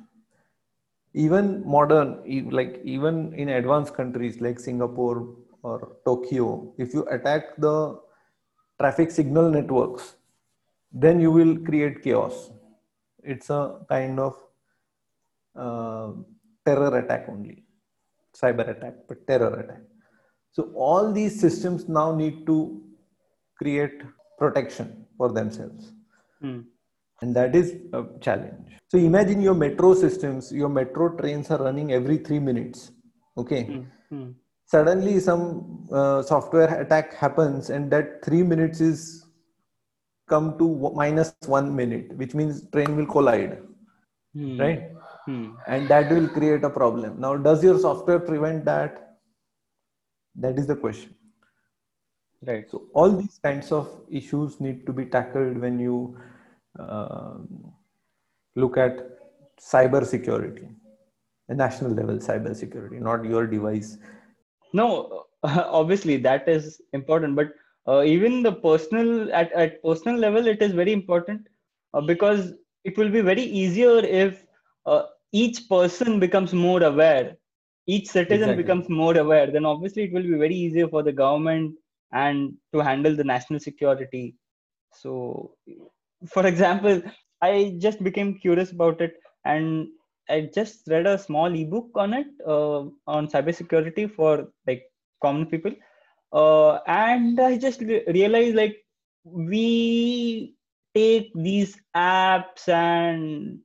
Even 1.13 1.63
modern 1.65 2.21
like 2.51 2.81
even 2.83 3.33
in 3.33 3.49
advanced 3.49 3.95
countries 3.95 4.39
like 4.41 4.59
singapore 4.59 5.35
or 5.63 5.97
tokyo 6.05 6.71
if 6.77 6.93
you 6.93 7.03
attack 7.15 7.55
the 7.57 7.99
traffic 8.79 9.09
signal 9.09 9.49
networks 9.49 10.13
then 10.91 11.19
you 11.19 11.31
will 11.31 11.57
create 11.57 12.03
chaos. 12.03 12.51
It's 13.23 13.49
a 13.49 13.79
kind 13.89 14.19
of 14.19 14.35
uh, 15.55 16.11
terror 16.65 16.91
attack 17.01 17.23
only 17.33 17.57
cyber 18.41 18.65
attack 18.73 18.95
but 19.07 19.19
terror 19.29 19.53
attack 19.61 19.83
so 20.55 20.63
all 20.87 21.05
these 21.19 21.35
systems 21.45 21.81
now 21.99 22.07
need 22.21 22.37
to 22.51 22.57
create 23.61 23.97
protection 24.41 24.89
for 25.17 25.29
themselves 25.39 25.85
Hmm. 26.43 26.59
and 27.21 27.35
that 27.37 27.53
is 27.59 27.67
a 27.99 28.01
challenge 28.25 28.67
so 28.91 28.97
imagine 29.07 29.39
your 29.47 29.55
metro 29.63 29.89
systems 30.03 30.51
your 30.59 30.69
metro 30.77 31.05
trains 31.17 31.47
are 31.53 31.61
running 31.67 31.89
every 31.97 32.17
3 32.27 32.39
minutes 32.49 32.91
okay 33.41 33.63
Hmm. 33.71 33.81
Hmm. 34.11 34.29
suddenly 34.73 35.15
some 35.29 35.43
uh, 35.99 36.21
software 36.31 36.69
attack 36.83 37.07
happens 37.23 37.69
and 37.75 37.91
that 37.95 38.07
3 38.27 38.43
minutes 38.53 38.79
is 38.91 39.01
come 40.33 40.47
to 40.59 40.65
minus 41.01 41.29
1 41.47 41.75
minute 41.81 42.15
which 42.21 42.33
means 42.39 42.55
train 42.75 42.95
will 42.99 43.09
collide 43.17 43.53
Hmm. 44.37 44.55
right 44.63 44.81
Hmm. 45.29 45.49
and 45.67 45.87
that 45.89 46.11
will 46.11 46.27
create 46.27 46.63
a 46.63 46.69
problem 46.81 47.19
now 47.25 47.35
does 47.47 47.63
your 47.63 47.77
software 47.87 48.19
prevent 48.19 48.65
that 48.65 49.01
that 50.35 50.57
is 50.57 50.67
the 50.67 50.75
question 50.75 51.15
Right. 52.47 52.69
so 52.71 52.83
all 52.93 53.11
these 53.11 53.37
kinds 53.43 53.71
of 53.71 53.89
issues 54.09 54.59
need 54.61 54.85
to 54.85 54.93
be 54.93 55.05
tackled 55.05 55.57
when 55.57 55.77
you 55.79 56.17
um, 56.79 57.73
look 58.55 58.77
at 58.77 59.01
cyber 59.59 60.05
security, 60.05 60.69
the 61.49 61.55
national 61.55 61.91
level 61.91 62.17
cyber 62.17 62.55
security, 62.55 62.99
not 62.99 63.25
your 63.25 63.45
device. 63.45 63.97
No, 64.73 65.25
obviously 65.43 66.17
that 66.17 66.47
is 66.47 66.81
important, 66.93 67.35
but 67.35 67.53
uh, 67.87 68.03
even 68.03 68.43
the 68.43 68.53
personal 68.53 69.33
at, 69.33 69.51
at 69.53 69.83
personal 69.83 70.17
level, 70.17 70.47
it 70.47 70.61
is 70.61 70.71
very 70.71 70.93
important 70.93 71.47
uh, 71.93 72.01
because 72.01 72.53
it 72.85 72.97
will 72.97 73.09
be 73.09 73.21
very 73.21 73.43
easier 73.43 73.99
if 73.99 74.45
uh, 74.85 75.03
each 75.31 75.67
person 75.69 76.19
becomes 76.19 76.53
more 76.53 76.83
aware, 76.83 77.37
each 77.87 78.07
citizen 78.07 78.55
Exactly. 78.55 78.55
becomes 78.55 78.89
more 78.89 79.17
aware. 79.17 79.51
Then 79.51 79.65
obviously 79.65 80.03
it 80.03 80.13
will 80.13 80.23
be 80.23 80.37
very 80.37 80.55
easier 80.55 80.87
for 80.87 81.03
the 81.03 81.11
government 81.11 81.77
and 82.11 82.53
to 82.73 82.79
handle 82.79 83.15
the 83.15 83.23
national 83.23 83.59
security. 83.59 84.35
So, 84.93 85.55
for 86.27 86.45
example, 86.45 87.01
I 87.41 87.75
just 87.79 88.03
became 88.03 88.35
curious 88.37 88.71
about 88.71 89.01
it 89.01 89.13
and 89.45 89.87
I 90.29 90.49
just 90.53 90.87
read 90.87 91.07
a 91.07 91.17
small 91.17 91.53
ebook 91.53 91.89
on 91.95 92.13
it 92.13 92.27
uh, 92.47 92.81
on 93.07 93.27
cybersecurity 93.27 94.11
for 94.13 94.47
like 94.67 94.83
common 95.21 95.45
people, 95.47 95.71
uh, 96.33 96.79
and 96.87 97.39
I 97.39 97.57
just 97.57 97.81
re- 97.81 98.03
realized 98.07 98.55
like 98.55 98.77
we 99.23 100.55
take 100.95 101.31
these 101.35 101.79
apps 101.95 102.67
and 102.67 103.59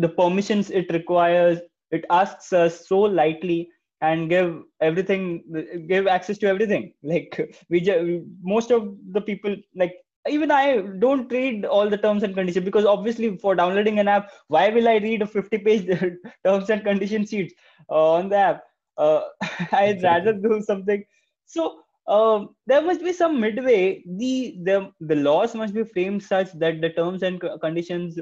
the 0.00 0.08
permissions 0.08 0.70
it 0.70 0.90
requires, 0.92 1.60
it 1.90 2.04
asks 2.10 2.52
us 2.52 2.86
so 2.88 3.00
lightly 3.00 3.70
and 4.00 4.28
give 4.30 4.62
everything, 4.80 5.44
give 5.88 6.06
access 6.06 6.38
to 6.38 6.46
everything. 6.46 6.92
Like 7.02 7.54
we 7.70 7.80
ju- 7.80 8.26
most 8.42 8.70
of 8.70 8.96
the 9.12 9.20
people 9.20 9.56
like 9.74 9.94
even 10.28 10.50
I 10.50 10.80
don't 10.98 11.30
read 11.32 11.64
all 11.64 11.88
the 11.88 11.98
terms 11.98 12.22
and 12.22 12.34
conditions 12.34 12.64
because 12.64 12.84
obviously 12.86 13.36
for 13.38 13.54
downloading 13.54 13.98
an 13.98 14.08
app, 14.08 14.30
why 14.48 14.68
will 14.70 14.88
I 14.88 14.96
read 14.96 15.22
a 15.22 15.26
50 15.26 15.58
page 15.58 15.86
terms 16.44 16.70
and 16.70 16.84
condition 16.84 17.26
sheets 17.26 17.54
uh, 17.90 18.12
on 18.12 18.28
the 18.30 18.36
app? 18.36 18.64
Uh, 18.96 19.22
I'd 19.72 20.02
rather 20.02 20.32
do 20.32 20.60
something. 20.62 21.04
So 21.46 21.80
um, 22.06 22.54
there 22.66 22.82
must 22.82 23.02
be 23.02 23.12
some 23.12 23.40
midway. 23.40 24.02
The, 24.06 24.58
the 24.64 24.92
the 25.00 25.16
laws 25.16 25.54
must 25.54 25.74
be 25.74 25.84
framed 25.84 26.22
such 26.22 26.52
that 26.54 26.80
the 26.80 26.90
terms 26.90 27.22
and 27.22 27.40
conditions 27.60 28.18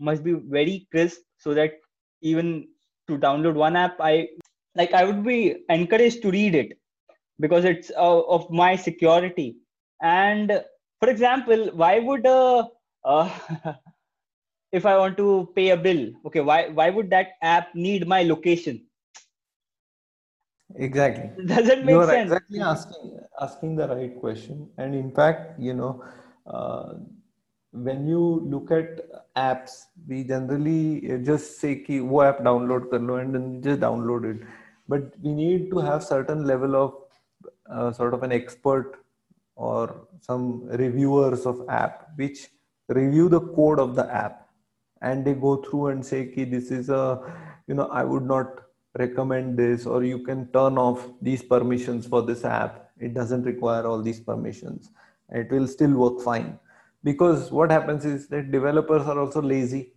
must 0.00 0.24
be 0.24 0.32
very 0.32 0.86
crisp 0.90 1.20
so 1.38 1.54
that 1.54 1.72
even 2.22 2.68
to 3.08 3.18
download 3.18 3.54
one 3.54 3.76
app, 3.76 3.96
I 4.00 4.28
like 4.74 4.92
I 4.92 5.04
would 5.04 5.24
be 5.24 5.64
encouraged 5.68 6.22
to 6.22 6.30
read 6.30 6.54
it 6.54 6.78
because 7.40 7.64
it's 7.64 7.90
uh, 7.90 8.20
of 8.22 8.50
my 8.50 8.76
security. 8.76 9.56
And 10.02 10.62
for 11.00 11.08
example 11.10 11.70
why 11.74 11.98
would 11.98 12.26
uh, 12.26 12.64
uh, 13.04 13.30
if 14.72 14.86
i 14.86 14.96
want 14.98 15.16
to 15.16 15.48
pay 15.56 15.70
a 15.70 15.76
bill 15.76 16.02
okay 16.26 16.40
why 16.40 16.68
why 16.68 16.90
would 16.90 17.10
that 17.10 17.28
app 17.42 17.74
need 17.74 18.06
my 18.06 18.22
location? 18.22 18.82
Exactly. 20.76 21.30
doesn't 21.46 21.84
make 21.84 21.94
you 21.94 22.00
are 22.00 22.06
sense? 22.06 22.30
exactly 22.30 22.60
asking 22.60 23.20
asking 23.40 23.76
the 23.76 23.88
right 23.88 24.18
question. 24.20 24.68
And 24.78 24.94
in 24.94 25.12
fact 25.12 25.60
you 25.60 25.74
know 25.74 26.02
uh, 26.46 26.94
when 27.82 28.06
you 28.06 28.42
look 28.50 28.70
at 28.70 29.00
apps 29.36 29.86
we 30.08 30.24
generally 30.24 31.18
just 31.22 31.60
say 31.60 31.76
ki 31.76 32.00
wo 32.00 32.22
app 32.22 32.38
download 32.48 32.90
kar 32.90 33.18
and 33.20 33.34
then 33.34 33.62
just 33.62 33.80
download 33.80 34.24
it. 34.30 34.46
But 34.88 35.12
we 35.22 35.32
need 35.32 35.70
to 35.70 35.78
have 35.78 36.02
certain 36.02 36.46
level 36.46 36.76
of 36.76 36.94
uh, 37.70 37.92
sort 37.92 38.14
of 38.14 38.22
an 38.22 38.32
expert 38.32 39.00
or 39.56 40.06
some 40.20 40.66
reviewers 40.66 41.46
of 41.46 41.64
app 41.68 42.08
which 42.16 42.48
review 42.88 43.28
the 43.28 43.40
code 43.40 43.80
of 43.80 43.94
the 43.96 44.12
app. 44.12 44.48
And 45.02 45.24
they 45.24 45.34
go 45.34 45.56
through 45.56 45.88
and 45.88 46.04
say 46.04 46.26
ki 46.26 46.44
this 46.44 46.70
is 46.70 46.88
a 46.88 47.02
you 47.66 47.74
know 47.74 47.88
i 48.00 48.02
would 48.04 48.22
not 48.22 48.60
recommend 48.98 49.58
this 49.58 49.86
or 49.86 50.02
you 50.04 50.20
can 50.20 50.46
turn 50.52 50.78
off 50.78 51.08
these 51.20 51.42
permissions 51.42 52.06
for 52.06 52.22
this 52.22 52.44
app. 52.44 52.90
It 52.98 53.12
doesn't 53.12 53.42
require 53.42 53.86
all 53.86 54.00
these 54.00 54.20
permissions. 54.20 54.90
It 55.30 55.50
will 55.50 55.68
still 55.68 55.92
work 55.92 56.22
fine 56.22 56.58
because 57.04 57.50
what 57.52 57.70
happens 57.70 58.04
is 58.04 58.28
that 58.28 58.50
developers 58.50 59.06
are 59.06 59.18
also 59.18 59.42
lazy 59.42 59.92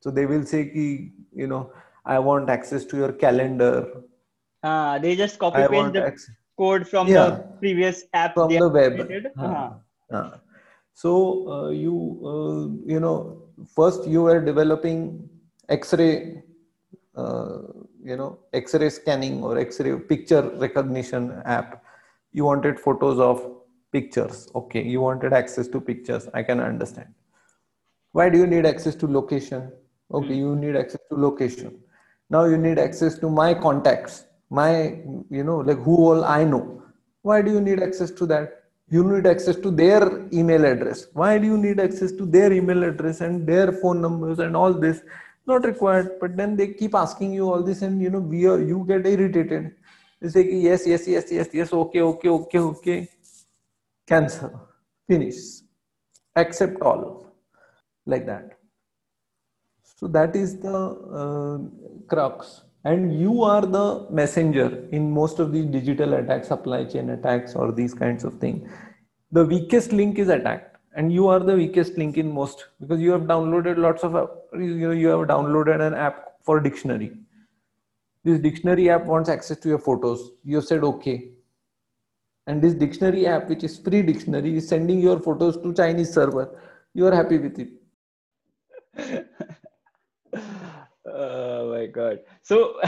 so 0.00 0.10
they 0.10 0.26
will 0.26 0.44
say 0.44 0.64
ki 0.74 1.12
you 1.42 1.46
know 1.46 1.62
i 2.04 2.18
want 2.18 2.50
access 2.50 2.84
to 2.84 2.96
your 2.96 3.12
calendar 3.12 3.74
uh, 4.62 4.98
they 4.98 5.16
just 5.16 5.38
copy 5.38 5.62
i 5.62 5.68
paste 5.68 5.92
the 5.92 6.04
access 6.12 6.34
code 6.62 6.86
from 6.86 7.08
Yeah. 7.08 7.30
the 7.30 7.36
previous 7.60 8.04
app 8.12 8.34
from 8.34 8.50
the 8.62 8.68
web. 8.68 9.00
Uh-huh. 9.38 9.70
Huh. 10.12 10.30
so 11.02 11.10
uh, 11.54 11.68
you 11.70 11.94
uh, 12.32 12.62
you 12.92 13.00
know 13.00 13.14
first 13.76 14.06
you 14.14 14.22
were 14.22 14.40
developing 14.40 15.28
x-ray 15.68 16.42
uh, 17.16 17.58
you 18.10 18.16
know 18.16 18.38
x-ray 18.52 18.90
scanning 18.90 19.42
or 19.42 19.58
x-ray 19.58 19.94
picture 20.12 20.42
recognition 20.66 21.30
app 21.44 21.82
you 22.32 22.44
wanted 22.44 22.78
photos 22.78 23.18
of 23.18 23.40
pictures. 23.92 24.48
Okay 24.54 24.82
you 24.82 25.00
wanted 25.00 25.32
access 25.32 25.68
to 25.68 25.80
pictures. 25.80 26.28
I 26.34 26.42
can 26.42 26.60
understand. 26.60 27.08
Why 28.12 28.28
do 28.28 28.38
you 28.38 28.46
need 28.46 28.66
access 28.66 28.94
to 28.96 29.06
location? 29.06 29.72
Okay 30.12 30.34
you 30.34 30.56
need 30.56 30.76
access 30.76 31.00
to 31.10 31.16
location. 31.16 31.78
Now 32.28 32.44
you 32.44 32.56
need 32.56 32.78
access 32.78 33.18
to 33.18 33.28
my 33.28 33.54
contacts. 33.54 34.24
My 34.50 35.00
you 35.30 35.44
know 35.44 35.58
like 35.58 35.78
who 35.78 35.96
all 35.96 36.24
i 36.24 36.44
know. 36.44 36.82
Why 37.22 37.42
do 37.42 37.52
you 37.52 37.60
need 37.60 37.82
access 37.82 38.10
to 38.12 38.26
that? 38.26 38.56
You 38.88 39.04
need 39.04 39.26
access 39.26 39.56
to 39.56 39.70
their 39.70 40.26
email 40.32 40.64
address. 40.64 41.06
Why 41.12 41.38
do 41.38 41.46
you 41.46 41.56
need 41.56 41.78
access 41.78 42.12
to 42.12 42.26
their 42.26 42.52
email 42.52 42.82
address 42.82 43.20
and 43.20 43.46
their 43.46 43.70
phone 43.72 44.00
numbers 44.00 44.40
and 44.40 44.56
all 44.56 44.72
this? 44.72 45.02
Not 45.46 45.64
required 45.64 46.18
but 46.20 46.36
then 46.36 46.56
they 46.56 46.68
keep 46.72 46.94
asking 46.94 47.32
you 47.32 47.52
all 47.52 47.62
this 47.62 47.82
and 47.82 48.02
you 48.02 48.10
know 48.10 48.18
we 48.18 48.46
are 48.46 48.60
you 48.60 48.84
get 48.88 49.06
irritated. 49.06 49.72
They 50.20 50.28
say 50.28 50.42
yes 50.52 50.86
yes 50.86 51.06
yes 51.06 51.30
yes 51.30 51.48
yes 51.52 51.72
okay 51.72 52.00
okay 52.00 52.28
okay 52.28 52.58
okay 52.58 53.08
cancel 54.12 54.52
finish 55.08 55.38
accept 56.36 56.80
all 56.82 57.02
like 58.06 58.26
that. 58.26 58.58
So 59.96 60.08
that 60.08 60.34
is 60.34 60.58
the 60.58 60.76
uh, 61.20 61.58
crux. 62.08 62.62
And 62.84 63.20
you 63.20 63.42
are 63.42 63.60
the 63.60 64.06
messenger 64.10 64.88
in 64.90 65.10
most 65.10 65.38
of 65.38 65.52
these 65.52 65.66
digital 65.66 66.14
attacks 66.14 66.48
supply 66.48 66.84
chain 66.84 67.10
attacks 67.10 67.54
or 67.54 67.72
these 67.72 67.92
kinds 67.92 68.24
of 68.24 68.38
things 68.40 68.66
the 69.32 69.44
weakest 69.44 69.92
link 69.92 70.18
is 70.18 70.28
attacked 70.28 70.76
and 70.96 71.12
you 71.12 71.28
are 71.28 71.38
the 71.38 71.54
weakest 71.54 71.96
link 71.96 72.16
in 72.16 72.32
most 72.32 72.64
because 72.80 73.00
you 73.00 73.12
have 73.12 73.22
downloaded 73.22 73.78
lots 73.78 74.02
of 74.02 74.14
you 74.54 74.88
know 74.88 74.90
you 74.90 75.08
have 75.08 75.28
downloaded 75.28 75.80
an 75.86 75.94
app 75.94 76.32
for 76.42 76.58
dictionary. 76.58 77.12
This 78.24 78.40
dictionary 78.40 78.90
app 78.90 79.04
wants 79.04 79.28
access 79.28 79.58
to 79.58 79.68
your 79.68 79.78
photos. 79.78 80.30
You 80.42 80.56
have 80.56 80.64
said 80.64 80.82
okay 80.82 81.30
and 82.50 82.60
this 82.60 82.74
dictionary 82.74 83.26
app 83.32 83.48
which 83.48 83.64
is 83.68 83.78
free 83.78 84.02
dictionary 84.02 84.56
is 84.60 84.68
sending 84.74 85.00
your 85.08 85.18
photos 85.20 85.56
to 85.64 85.72
chinese 85.80 86.12
server. 86.12 86.46
You 86.94 87.06
are 87.06 87.14
happy 87.14 87.38
with 87.38 87.58
it. 87.58 87.70
Oh 91.12 91.72
my 91.72 91.86
god. 91.86 92.18
So 92.42 92.78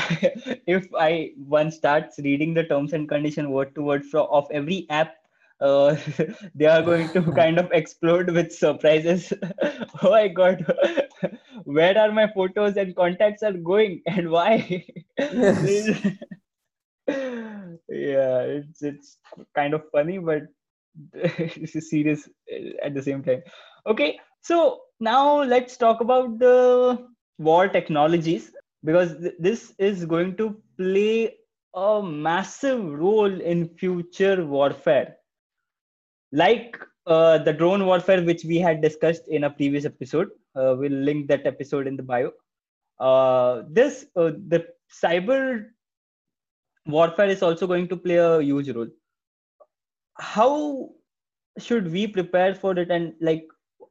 if 0.74 0.86
i 1.04 1.30
once 1.54 1.76
starts 1.76 2.18
reading 2.26 2.54
the 2.54 2.64
terms 2.64 2.92
and 2.92 3.08
condition 3.08 3.50
word 3.50 3.74
to 3.74 3.82
word 3.82 4.04
from 4.04 4.26
of 4.30 4.46
every 4.52 4.86
app 4.90 5.14
uh, 5.60 5.96
they 6.54 6.66
are 6.66 6.82
going 6.82 7.08
to 7.14 7.22
kind 7.32 7.58
of 7.58 7.70
explode 7.72 8.30
with 8.30 8.52
surprises. 8.52 9.32
Oh 10.02 10.10
my 10.10 10.28
god. 10.28 10.64
Where 11.64 11.96
are 11.96 12.12
my 12.12 12.26
photos 12.34 12.76
and 12.76 12.94
contacts 12.96 13.42
are 13.42 13.52
going? 13.52 14.02
And 14.06 14.30
why? 14.30 14.84
Yes. 15.18 16.00
Yeah 17.08 18.40
it's 18.56 18.82
it's 18.82 19.18
kind 19.54 19.74
of 19.74 19.82
funny 19.90 20.18
but 20.18 20.42
it's 21.14 21.90
serious 21.90 22.28
at 22.82 22.94
the 22.94 23.02
same 23.02 23.22
time. 23.22 23.42
Okay 23.86 24.18
so 24.42 24.80
now 25.00 25.42
let's 25.42 25.76
talk 25.76 26.00
about 26.00 26.38
the 26.38 27.06
war 27.38 27.68
technologies 27.68 28.52
because 28.84 29.16
th- 29.18 29.34
this 29.38 29.74
is 29.78 30.04
going 30.04 30.36
to 30.36 30.56
play 30.78 31.34
a 31.74 32.02
massive 32.02 32.84
role 32.84 33.40
in 33.40 33.68
future 33.68 34.44
warfare. 34.44 35.16
Like 36.32 36.78
uh, 37.06 37.38
the 37.38 37.52
drone 37.52 37.86
warfare 37.86 38.22
which 38.22 38.44
we 38.44 38.58
had 38.58 38.80
discussed 38.82 39.28
in 39.28 39.44
a 39.44 39.50
previous 39.50 39.84
episode 39.84 40.28
uh, 40.56 40.74
we'll 40.78 40.92
link 40.92 41.28
that 41.28 41.46
episode 41.46 41.86
in 41.86 41.96
the 41.96 42.02
bio. 42.02 42.30
Uh, 43.00 43.62
this 43.70 44.06
uh, 44.16 44.30
the 44.48 44.66
cyber 45.02 45.66
warfare 46.86 47.28
is 47.28 47.42
also 47.42 47.66
going 47.66 47.88
to 47.88 47.96
play 47.96 48.16
a 48.16 48.40
huge 48.40 48.70
role. 48.70 48.88
How 50.18 50.90
should 51.58 51.90
we 51.92 52.06
prepare 52.06 52.54
for 52.54 52.78
it 52.78 52.90
and 52.90 53.14
like 53.20 53.46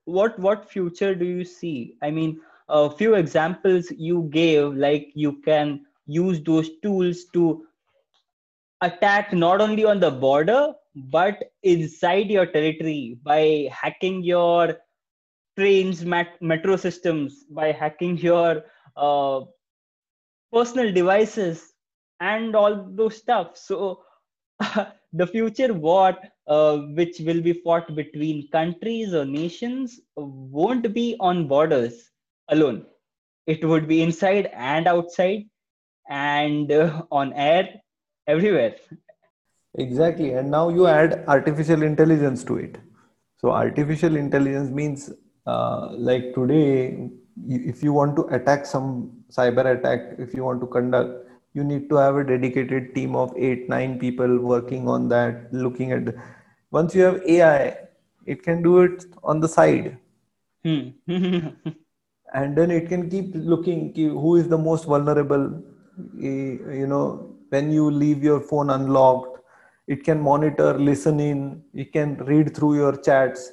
what 0.06 0.38
what 0.39 0.69
future 0.69 1.15
do 1.15 1.25
you 1.25 1.43
see? 1.43 1.97
I 2.01 2.12
mean 2.12 2.41
a 2.69 2.89
few 2.89 3.15
examples 3.15 3.91
you 3.91 4.30
gave 4.32 4.73
like 4.73 5.12
you 5.15 5.41
can 5.41 5.86
use 6.06 6.41
those 6.43 6.69
tools 6.82 7.25
to 7.34 7.65
attack 8.82 9.34
not 9.34 9.62
only 9.62 9.86
on 9.86 9.99
the 9.99 10.12
border 10.12 10.73
but 10.95 11.51
inside 11.63 12.30
your 12.30 12.45
territory 12.45 13.17
by 13.23 13.69
hacking 13.71 14.21
your 14.23 14.75
trains 15.58 16.04
metro 16.06 16.75
systems 16.75 17.43
by 17.49 17.71
hacking 17.71 18.17
your 18.17 18.63
uh, 18.97 19.41
personal 20.54 20.91
devices 20.93 21.71
and 22.22 22.56
all 22.56 22.88
those 22.92 23.18
stuff. 23.18 23.58
So 23.58 24.04
the 25.14 25.28
future 25.28 25.74
war 25.74 26.16
uh, 26.48 26.78
which 27.00 27.20
will 27.20 27.42
be 27.42 27.54
fought 27.54 27.94
between 27.96 28.48
countries 28.52 29.14
or 29.14 29.26
nations 29.26 30.00
won't 30.16 30.94
be 30.94 31.16
on 31.20 31.48
borders 31.48 32.12
alone. 32.50 32.86
It 33.48 33.66
would 33.66 33.88
be 33.88 34.02
inside 34.02 34.50
and 34.54 34.88
outside 34.88 35.50
and 36.10 36.72
uh, 36.72 37.04
on 37.12 37.34
air 37.34 37.82
everywhere. 38.28 38.76
Exactly. 39.76 40.34
And 40.34 40.52
now 40.52 40.70
you 40.70 40.88
add 40.88 41.24
artificial 41.28 41.82
intelligence 41.82 42.44
to 42.46 42.58
it. 42.58 42.78
So 43.38 43.52
artificial 43.52 44.16
intelligence 44.16 44.70
means 44.70 45.12
uh, 45.48 45.90
like 45.94 46.36
today 46.36 47.10
if 47.48 47.82
you 47.82 47.94
want 47.94 48.16
to 48.18 48.24
attack 48.28 48.66
some 48.66 49.24
cyber 49.32 49.78
attack 49.78 50.20
if 50.20 50.34
you 50.34 50.44
want 50.44 50.62
to 50.62 50.68
conduct 50.68 51.31
you 51.54 51.64
need 51.64 51.90
to 51.90 51.96
have 51.96 52.16
a 52.16 52.24
dedicated 52.24 52.94
team 52.96 53.16
of 53.16 53.34
eight 53.38 53.68
nine 53.70 54.00
people 54.00 54.38
working 54.40 54.88
on 54.88 55.08
that 55.10 55.54
looking 55.54 55.92
at 55.92 56.06
the, 56.06 56.16
once 56.72 56.96
you 56.96 57.02
have 57.02 57.22
ai 57.26 57.78
it 58.26 58.44
can 58.44 58.62
do 58.62 58.82
it 58.82 59.06
on 59.24 59.40
the 59.40 59.48
side 59.48 59.98
hmm. 60.64 60.90
and 62.34 62.58
then 62.58 62.72
it 62.72 62.88
can 62.88 63.10
keep 63.10 63.32
looking 63.36 63.94
who 63.96 64.36
is 64.36 64.48
the 64.48 64.58
most 64.58 64.86
vulnerable 64.86 65.62
you 66.18 66.88
know 66.88 67.36
when 67.50 67.72
you 67.72 67.92
leave 67.92 68.24
your 68.24 68.40
phone 68.40 68.70
unlocked 68.70 69.40
it 69.88 70.04
can 70.04 70.20
monitor 70.22 70.74
listen 70.80 71.20
in 71.20 71.62
it 71.74 71.92
can 71.92 72.16
read 72.32 72.56
through 72.56 72.76
your 72.76 72.96
chats 72.96 73.52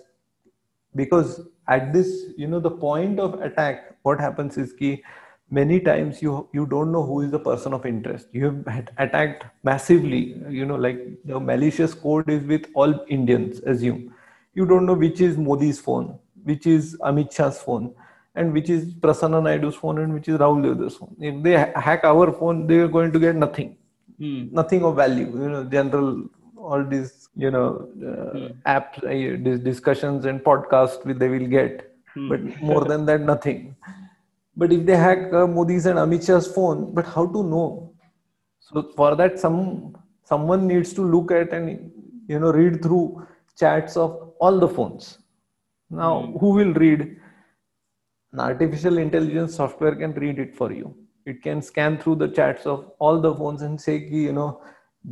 because 0.94 1.40
at 1.66 1.92
this 1.92 2.08
you 2.36 2.46
know 2.46 2.60
the 2.60 2.70
point 2.70 3.18
of 3.18 3.40
attack 3.42 3.96
what 4.02 4.20
happens 4.20 4.56
is 4.56 4.72
key 4.72 5.02
many 5.50 5.80
times 5.80 6.20
you 6.22 6.48
you 6.52 6.66
don't 6.66 6.92
know 6.92 7.02
who 7.02 7.20
is 7.22 7.30
the 7.30 7.38
person 7.38 7.72
of 7.72 7.86
interest 7.86 8.28
you 8.32 8.44
have 8.46 8.88
attacked 8.98 9.44
massively 9.64 10.20
you 10.48 10.66
know 10.66 10.76
like 10.76 10.98
the 11.24 11.40
malicious 11.40 11.94
code 11.94 12.28
is 12.28 12.42
with 12.52 12.66
all 12.74 12.94
indians 13.08 13.60
assume 13.60 14.02
you 14.54 14.66
don't 14.66 14.86
know 14.86 14.94
which 15.04 15.20
is 15.20 15.38
modi's 15.38 15.80
phone 15.80 16.08
which 16.44 16.66
is 16.66 16.96
amit 17.10 17.32
shah's 17.38 17.60
phone 17.68 17.88
and 18.34 18.52
which 18.52 18.68
is 18.76 18.84
prasanna 19.06 19.42
naidu's 19.48 19.74
phone 19.84 19.98
and 20.04 20.12
which 20.18 20.28
is 20.28 20.38
rahul 20.44 20.62
devda's 20.68 20.96
phone 21.02 21.14
if 21.30 21.42
they 21.48 21.56
hack 21.88 22.04
our 22.12 22.30
phone 22.40 22.66
they 22.66 22.78
are 22.86 22.92
going 22.98 23.12
to 23.18 23.24
get 23.26 23.36
nothing 23.46 23.76
Hmm. 24.20 24.46
nothing 24.58 24.84
of 24.86 24.96
value 24.96 25.26
you 25.42 25.48
know 25.50 25.62
general 25.74 26.06
all 26.68 26.84
these 26.92 27.28
you 27.42 27.50
know 27.56 27.66
uh, 28.12 28.38
Hmm. 28.38 28.46
apps 28.76 28.96
uh, 29.10 29.56
discussions 29.68 30.24
and 30.30 30.40
podcasts 30.48 31.18
they 31.22 31.28
will 31.34 31.46
get 31.58 31.84
Hmm. 32.14 32.28
but 32.30 32.40
more 32.70 32.84
than 32.92 33.04
that 33.10 33.20
nothing 33.32 33.60
but 34.58 34.72
if 34.72 34.84
they 34.86 34.96
hack 34.96 35.32
uh, 35.32 35.46
Modi's 35.46 35.86
and 35.86 35.98
Amit 36.00 36.26
Shah's 36.26 36.48
phone, 36.54 36.92
but 36.92 37.06
how 37.06 37.26
to 37.26 37.42
know? 37.44 37.94
So 38.58 38.82
for 38.96 39.14
that, 39.14 39.38
some 39.38 39.96
someone 40.24 40.66
needs 40.66 40.92
to 40.94 41.02
look 41.02 41.30
at 41.30 41.52
and 41.52 41.92
you 42.28 42.40
know 42.40 42.50
read 42.52 42.82
through 42.82 43.26
chats 43.58 43.96
of 43.96 44.16
all 44.40 44.58
the 44.64 44.68
phones. 44.68 45.18
Now, 45.90 46.14
Hmm. 46.22 46.36
who 46.40 46.50
will 46.58 46.74
read? 46.84 47.04
An 48.32 48.40
artificial 48.40 48.98
intelligence 48.98 49.54
software 49.54 49.94
can 50.00 50.12
read 50.24 50.38
it 50.38 50.56
for 50.56 50.72
you. 50.72 50.94
It 51.24 51.40
can 51.42 51.62
scan 51.62 51.96
through 51.98 52.16
the 52.16 52.28
chats 52.28 52.66
of 52.66 52.84
all 52.98 53.20
the 53.20 53.34
phones 53.34 53.62
and 53.62 53.80
say, 53.80 53.96
you 53.96 54.32
know, 54.32 54.60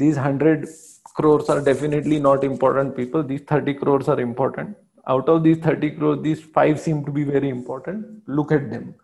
these 0.02 0.16
hundred 0.16 0.66
crores 1.14 1.48
are 1.54 1.62
definitely 1.70 2.18
not 2.18 2.44
important 2.44 2.94
people. 2.96 3.22
These 3.22 3.42
30 3.52 3.74
crores 3.74 4.09
are 4.09 4.20
important. 4.20 4.76
Out 5.09 5.30
of 5.30 5.42
these 5.44 5.59
30 5.59 5.92
crores, 5.92 6.22
these 6.22 6.42
five 6.59 6.78
seem 6.78 7.04
to 7.06 7.12
be 7.12 7.24
very 7.24 7.48
important. 7.48 8.06
Look 8.26 8.52
at 8.52 8.70
them 8.70 8.94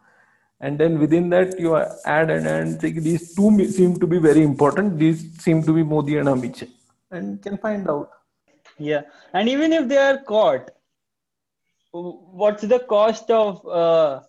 and 0.63 0.79
then 0.79 0.99
within 0.99 1.29
that 1.31 1.59
you 1.59 1.77
add 1.77 2.31
and 2.31 2.47
and 2.47 2.81
these 2.81 3.35
two 3.35 3.49
seem 3.79 3.99
to 4.03 4.07
be 4.07 4.19
very 4.19 4.43
important. 4.43 4.99
These 4.99 5.23
seem 5.45 5.63
to 5.65 5.73
be 5.79 5.83
modi 5.83 6.19
and 6.19 6.29
amit. 6.29 6.69
And 7.11 7.43
can 7.43 7.59
find 7.59 7.91
out. 7.91 8.11
Yeah. 8.79 9.03
And 9.35 9.49
even 9.49 9.73
if 9.73 9.89
they 9.89 9.99
are 9.99 10.19
caught 10.19 10.71
what's 11.93 12.63
the 12.63 12.79
cost 12.79 13.31
of 13.31 13.67
uh, 13.67 14.21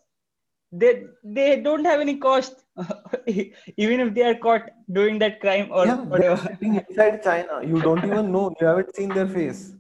they 0.72 1.04
they 1.24 1.62
don't 1.62 1.86
have 1.86 2.02
any 2.02 2.18
cost. 2.18 2.66
Even 3.78 4.00
if 4.00 4.14
they 4.16 4.24
are 4.24 4.36
caught 4.36 4.64
doing 4.92 5.20
that 5.20 5.40
crime 5.40 5.70
or 5.72 5.86
yeah, 5.86 6.02
whatever. 6.14 6.58
inside 6.62 7.24
china. 7.24 7.62
You 7.64 7.80
don't 7.80 8.04
even 8.10 8.32
know. 8.32 8.54
You 8.60 8.68
haven't 8.68 8.96
seen 8.96 9.10
their 9.10 9.28
face. 9.28 9.74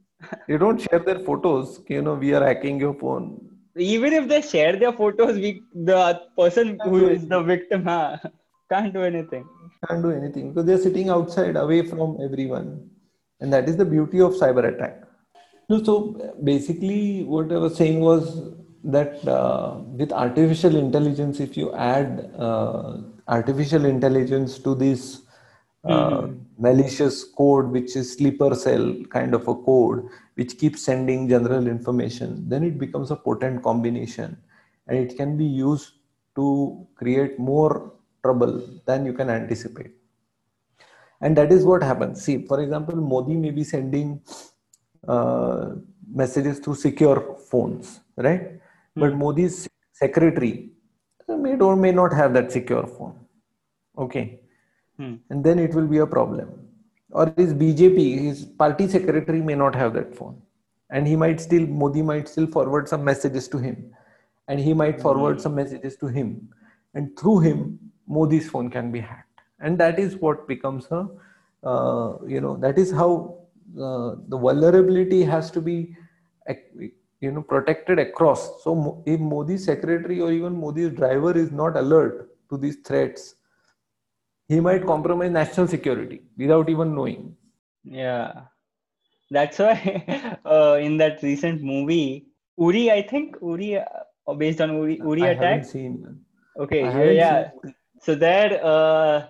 They 0.47 0.57
don't 0.57 0.79
share 0.79 0.99
their 0.99 1.19
photos. 1.19 1.81
You 1.89 2.03
know 2.03 2.13
we 2.13 2.33
are 2.35 2.45
hacking 2.45 2.79
your 2.79 2.93
phone 2.93 3.52
even 3.75 4.13
if 4.13 4.27
they 4.27 4.41
share 4.41 4.75
their 4.77 4.93
photos 4.93 5.35
we 5.35 5.63
the 5.73 6.21
person 6.37 6.79
who 6.83 7.07
is 7.09 7.27
the 7.27 7.41
victim 7.41 7.83
huh, 7.83 8.17
can't 8.69 8.93
do 8.93 9.01
anything. 9.01 9.47
Can't 9.87 10.01
do 10.01 10.11
anything 10.11 10.49
because 10.49 10.65
they're 10.65 10.77
sitting 10.77 11.09
outside 11.09 11.55
away 11.55 11.85
from 11.85 12.17
everyone. 12.23 12.89
And 13.39 13.51
that 13.51 13.67
is 13.67 13.77
the 13.77 13.85
beauty 13.85 14.21
of 14.21 14.33
cyber 14.33 14.73
attack. 14.73 15.03
No 15.69 15.83
so 15.83 16.35
basically 16.43 17.23
what 17.23 17.51
i 17.51 17.57
was 17.57 17.75
saying 17.75 17.99
was 18.01 18.53
that 18.83 19.25
uh, 19.27 19.79
with 19.99 20.11
artificial 20.11 20.75
intelligence 20.75 21.39
if 21.39 21.55
you 21.55 21.73
add 21.73 22.31
uh, 22.37 22.97
artificial 23.27 23.85
intelligence 23.85 24.59
to 24.59 24.75
this 24.75 25.22
Mhm. 25.85 26.39
malicious 26.57 27.25
code 27.25 27.69
which 27.75 27.95
is 27.97 28.13
sleeper 28.13 28.55
cell 28.55 28.93
kind 29.09 29.33
of 29.33 29.47
a 29.49 29.55
code 29.55 30.07
which 30.35 30.57
keeps 30.57 30.81
sending 30.81 31.27
general 31.27 31.67
information 31.67 32.47
then 32.47 32.63
it 32.63 32.77
becomes 32.77 33.11
a 33.11 33.15
potent 33.15 33.61
combination. 33.61 34.37
And 34.87 34.97
it 34.97 35.17
can 35.17 35.37
be 35.37 35.45
used 35.45 35.93
to 36.35 36.85
create 36.95 37.39
more 37.39 37.93
trouble 38.21 38.61
than 38.85 39.05
you 39.05 39.13
can 39.13 39.29
anticipate. 39.29 39.91
And 41.21 41.37
that 41.37 41.51
is 41.53 41.63
what 41.65 41.83
happens. 41.83 42.23
See 42.23 42.45
for 42.45 42.61
example 42.61 42.95
modi 42.95 43.35
may 43.35 43.51
be 43.51 43.63
sending 43.63 44.21
uh, 45.07 45.75
messages 46.13 46.59
through 46.59 46.75
secure 46.75 47.37
phones 47.49 47.99
right? 48.15 48.59
But 48.95 49.15
modi's 49.15 49.67
secretary 49.91 50.71
may 51.27 51.57
or 51.57 51.75
may 51.75 51.91
not 51.91 52.13
have 52.13 52.33
that 52.33 52.51
secure 52.51 52.87
phone. 52.87 53.19
Okay 53.97 54.42
Hmm. 55.03 55.15
and 55.29 55.43
then 55.43 55.59
it 55.59 55.73
will 55.73 55.87
be 55.87 55.97
a 55.97 56.07
problem. 56.07 56.49
Or 57.11 57.31
his 57.37 57.53
BJP, 57.53 58.19
his 58.19 58.45
party 58.45 58.87
secretary 58.87 59.41
may 59.41 59.55
not 59.55 59.75
have 59.75 59.93
that 59.93 60.15
phone, 60.15 60.41
and 60.89 61.07
he 61.07 61.15
might 61.15 61.41
still 61.41 61.65
Modi 61.81 62.01
might 62.01 62.27
still 62.27 62.47
forward 62.47 62.87
some 62.87 63.03
messages 63.03 63.47
to 63.49 63.57
him, 63.57 63.91
and 64.47 64.59
he 64.59 64.73
might 64.73 65.01
forward 65.01 65.41
some 65.41 65.55
messages 65.55 65.97
to 65.97 66.07
him, 66.07 66.49
and 66.93 67.19
through 67.19 67.39
him 67.39 67.79
Modi's 68.07 68.49
phone 68.49 68.69
can 68.77 68.91
be 68.91 68.99
hacked, 68.99 69.41
and 69.59 69.77
that 69.83 69.99
is 69.99 70.15
what 70.15 70.47
becomes 70.47 70.87
a 70.91 71.01
uh, 71.63 72.17
you 72.35 72.41
know 72.47 72.55
that 72.57 72.77
is 72.77 72.91
how 72.91 73.11
uh, 73.79 74.15
the 74.27 74.37
vulnerability 74.37 75.23
has 75.23 75.51
to 75.51 75.61
be 75.61 75.95
you 77.21 77.31
know 77.31 77.41
protected 77.41 77.99
across. 77.99 78.63
So 78.63 79.03
if 79.05 79.19
modi's 79.19 79.65
secretary 79.65 80.19
or 80.21 80.31
even 80.31 80.59
modi's 80.59 80.91
driver 80.91 81.37
is 81.37 81.51
not 81.51 81.77
alert 81.77 82.29
to 82.49 82.57
these 82.57 82.77
threats 82.77 83.35
he 84.53 84.59
might 84.67 84.85
compromise 84.85 85.31
national 85.31 85.67
security 85.67 86.21
without 86.37 86.69
even 86.69 86.95
knowing. 86.95 87.35
Yeah. 87.83 88.45
That's 89.31 89.59
why 89.59 90.39
uh, 90.45 90.77
in 90.81 90.97
that 90.97 91.21
recent 91.23 91.61
movie 91.71 92.27
uri 92.57 92.83
i 92.91 93.01
think 93.11 93.35
uri 93.41 93.69
uh, 93.77 94.33
based 94.41 94.61
on 94.65 94.73
uri 94.81 94.95
uri 95.11 95.25
I 95.25 95.33
attack? 95.33 95.59
haven't 95.59 95.65
seen. 95.65 96.25
Okay 96.65 96.83
I 96.83 97.19
yeah, 97.21 97.49
seen- 97.51 97.51
so 98.05 98.15
there 98.15 98.51
uh, 98.73 99.27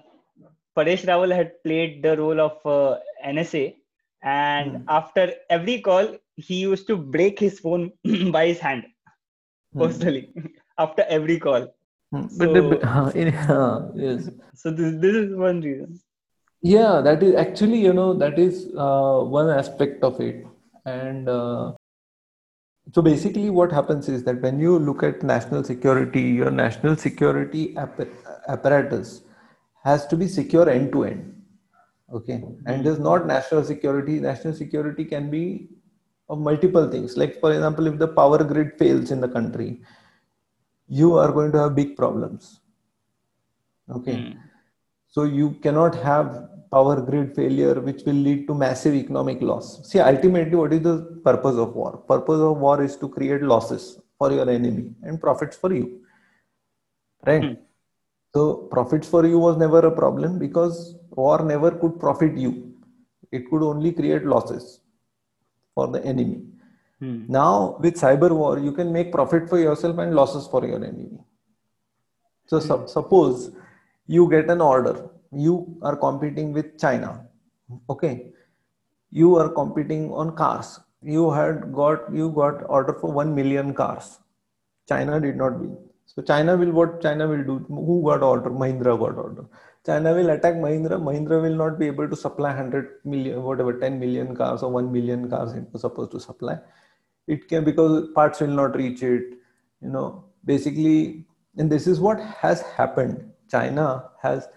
paresh 0.78 1.04
rawal 1.12 1.34
had 1.40 1.52
played 1.64 2.02
the 2.06 2.14
role 2.22 2.40
of 2.48 2.56
uh, 2.78 3.00
nsa 3.34 3.64
and 4.24 4.78
Hmm. 4.78 4.84
after 5.00 5.26
every 5.58 5.78
call 5.90 6.08
he 6.48 6.58
used 6.72 6.88
to 6.92 6.98
break 7.18 7.40
his 7.48 7.60
phone 7.66 7.92
by 8.38 8.46
his 8.52 8.60
hand 8.68 8.84
Hmm. 9.74 9.84
personally 9.84 10.24
after 10.86 11.04
every 11.18 11.38
call 11.48 11.68
Hmm. 12.14 12.26
but 12.38 12.54
the, 12.54 12.64
So- 12.64 13.20
in- 13.20 13.34
yes. 14.06 14.30
So 14.54 14.72
this, 14.72 14.94
this 15.02 15.16
is 15.16 15.36
one 15.36 15.62
reason. 15.62 16.00
Yeah 16.62 17.02
that 17.06 17.24
is 17.28 17.36
actually 17.36 17.80
you 17.86 17.94
know 17.94 18.14
that 18.14 18.38
is 18.40 18.68
uh, 18.78 19.20
one 19.38 19.50
aspect 19.50 20.04
of 20.04 20.20
it. 20.22 20.46
And 20.86 21.28
uh, 21.28 21.74
so 22.94 23.02
basically 23.02 23.50
what 23.50 23.72
happens 23.72 24.08
is 24.10 24.24
that 24.26 24.42
when 24.42 24.60
you 24.60 24.78
look 24.78 25.04
at 25.04 25.24
national 25.24 25.64
security 25.64 26.22
your 26.22 26.52
national 26.52 26.96
security 26.96 27.76
app- 27.78 28.08
apparatus 28.48 29.24
has 29.84 30.06
to 30.08 30.16
be 30.16 30.28
secure 30.28 30.70
end 30.70 30.92
to 30.94 31.04
end 31.06 31.30
okay? 32.14 32.44
And 32.68 32.86
there's 32.86 33.00
not 33.00 33.26
national 33.26 33.64
security. 33.64 34.20
National 34.20 34.54
security 34.54 35.04
can 35.04 35.30
be 35.32 35.70
of 36.30 36.40
multiple 36.40 36.90
things. 36.90 37.18
Like 37.18 37.40
for 37.40 37.52
example 37.52 37.88
if 37.88 37.98
the 37.98 38.08
power 38.08 38.44
grid 38.44 38.78
fails 38.78 39.12
in 39.12 39.20
the 39.20 39.28
country 39.28 39.82
you 40.88 41.18
are 41.18 41.32
going 41.32 41.52
to 41.52 41.60
have 41.60 41.76
big 41.76 41.96
problems. 41.96 42.60
Okay. 43.90 44.16
Hmm. 44.16 44.40
so 45.10 45.24
you 45.24 45.52
cannot 45.64 45.94
have 45.96 46.50
power 46.72 47.02
grid 47.02 47.36
failure 47.36 47.74
which 47.88 48.04
will 48.06 48.20
lead 48.28 48.48
to 48.48 48.54
massive 48.56 48.96
economic 48.96 49.42
loss. 49.42 49.88
See 49.88 50.00
ultimately 50.00 50.56
what 50.56 50.72
is 50.74 50.82
the 50.82 51.22
purpose 51.24 51.58
of 51.58 51.76
war? 51.76 51.98
Purpose 51.98 52.40
of 52.40 52.58
war 52.58 52.82
is 52.82 52.96
to 52.98 53.10
create 53.10 53.42
losses 53.42 54.00
for 54.18 54.32
your 54.32 54.50
enemy 54.50 54.92
and 55.04 55.20
profits 55.20 55.58
for 55.58 55.74
you. 55.74 56.02
Right? 57.26 57.44
Hmm. 57.44 57.54
so 58.34 58.56
profits 58.72 59.08
for 59.08 59.26
you 59.26 59.40
was 59.40 59.58
never 59.58 59.80
a 59.80 59.92
problem 59.92 60.40
because 60.40 60.96
war 61.12 61.44
never 61.44 61.72
could 61.72 62.00
profit 62.00 62.38
you. 62.38 62.74
It 63.32 63.50
could 63.50 63.64
only 63.64 63.92
create 63.92 64.26
losses 64.26 64.80
for 65.76 65.88
the 65.88 66.04
enemy 66.06 66.42
Hmm. 67.00 67.26
now 67.28 67.78
with 67.80 67.96
cyber 67.96 68.30
war 68.32 68.60
you 68.60 68.72
can 68.72 68.92
make 68.94 69.12
profit 69.12 69.50
for 69.50 69.60
yourself 69.60 69.98
and 69.98 70.16
losses 70.16 70.48
for 70.48 70.66
your 70.66 70.78
enemy. 70.78 71.20
So 72.48 72.60
sup- 72.60 72.90
suppose 72.90 73.52
you 74.08 74.30
get 74.30 74.50
an 74.50 74.62
order. 74.62 75.10
You 75.32 75.78
are 75.82 75.96
competing 75.96 76.54
with 76.54 76.80
china. 76.80 77.26
Okay. 77.90 78.32
You 79.10 79.36
are 79.38 79.50
competing 79.50 80.12
on 80.12 80.36
cars. 80.36 80.80
You 81.02 81.32
had 81.32 81.74
got 81.74 82.14
you 82.14 82.30
got 82.30 82.64
order 82.70 82.94
for 82.94 83.12
1 83.12 83.34
million 83.34 83.74
cars. 83.74 84.20
China 84.88 85.20
did 85.20 85.38
not 85.38 85.60
win. 85.60 85.78
So 86.06 86.22
china 86.22 86.56
will 86.58 86.72
what 86.72 87.02
china 87.02 87.28
will 87.28 87.44
do? 87.44 87.66
Who 87.70 88.04
got 88.06 88.22
order? 88.22 88.50
Mahindra 88.50 88.98
got 89.00 89.18
order. 89.18 89.46
China 89.86 90.14
will 90.14 90.30
attack 90.30 90.56
mahindra. 90.56 91.02
Mahindra 91.08 91.42
will 91.42 91.56
not 91.56 91.80
be 91.80 91.88
able 91.88 92.08
to 92.10 92.16
supply 92.16 92.50
100 92.50 93.00
million 93.04 93.42
whatever 93.44 93.74
10 93.80 94.00
million 94.00 94.36
cars 94.36 94.64
or 94.64 94.72
1 94.72 94.92
million 94.92 95.30
cars 95.30 95.54
it 95.54 95.66
was 95.72 95.82
supposed 95.82 96.12
to 96.12 96.20
supply 96.20 96.58
it 97.28 97.48
can 97.48 97.64
because 97.64 98.10
parts 98.14 98.42
will 98.42 98.48
not 98.48 98.76
reach 98.76 99.04
it 99.04 99.34
you 99.82 99.90
know. 99.90 100.26
Basically 100.46 101.26
and 101.58 101.72
this 101.72 101.88
is 101.88 102.00
what 102.00 102.20
has 102.20 102.62
happened. 102.62 103.32
China 103.50 104.10
has 104.22 104.48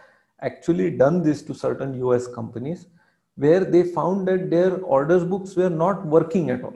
actually 0.40 0.90
done 0.90 1.22
this 1.22 1.42
to 1.42 1.54
certain 1.54 1.94
us 2.12 2.26
companies 2.26 2.86
where 3.36 3.64
they 3.64 3.82
found 3.82 4.26
that 4.28 4.50
their 4.50 4.78
orders 4.78 5.24
books 5.24 5.54
were 5.56 5.70
not 5.70 6.06
working 6.06 6.50
at 6.50 6.64
all. 6.64 6.74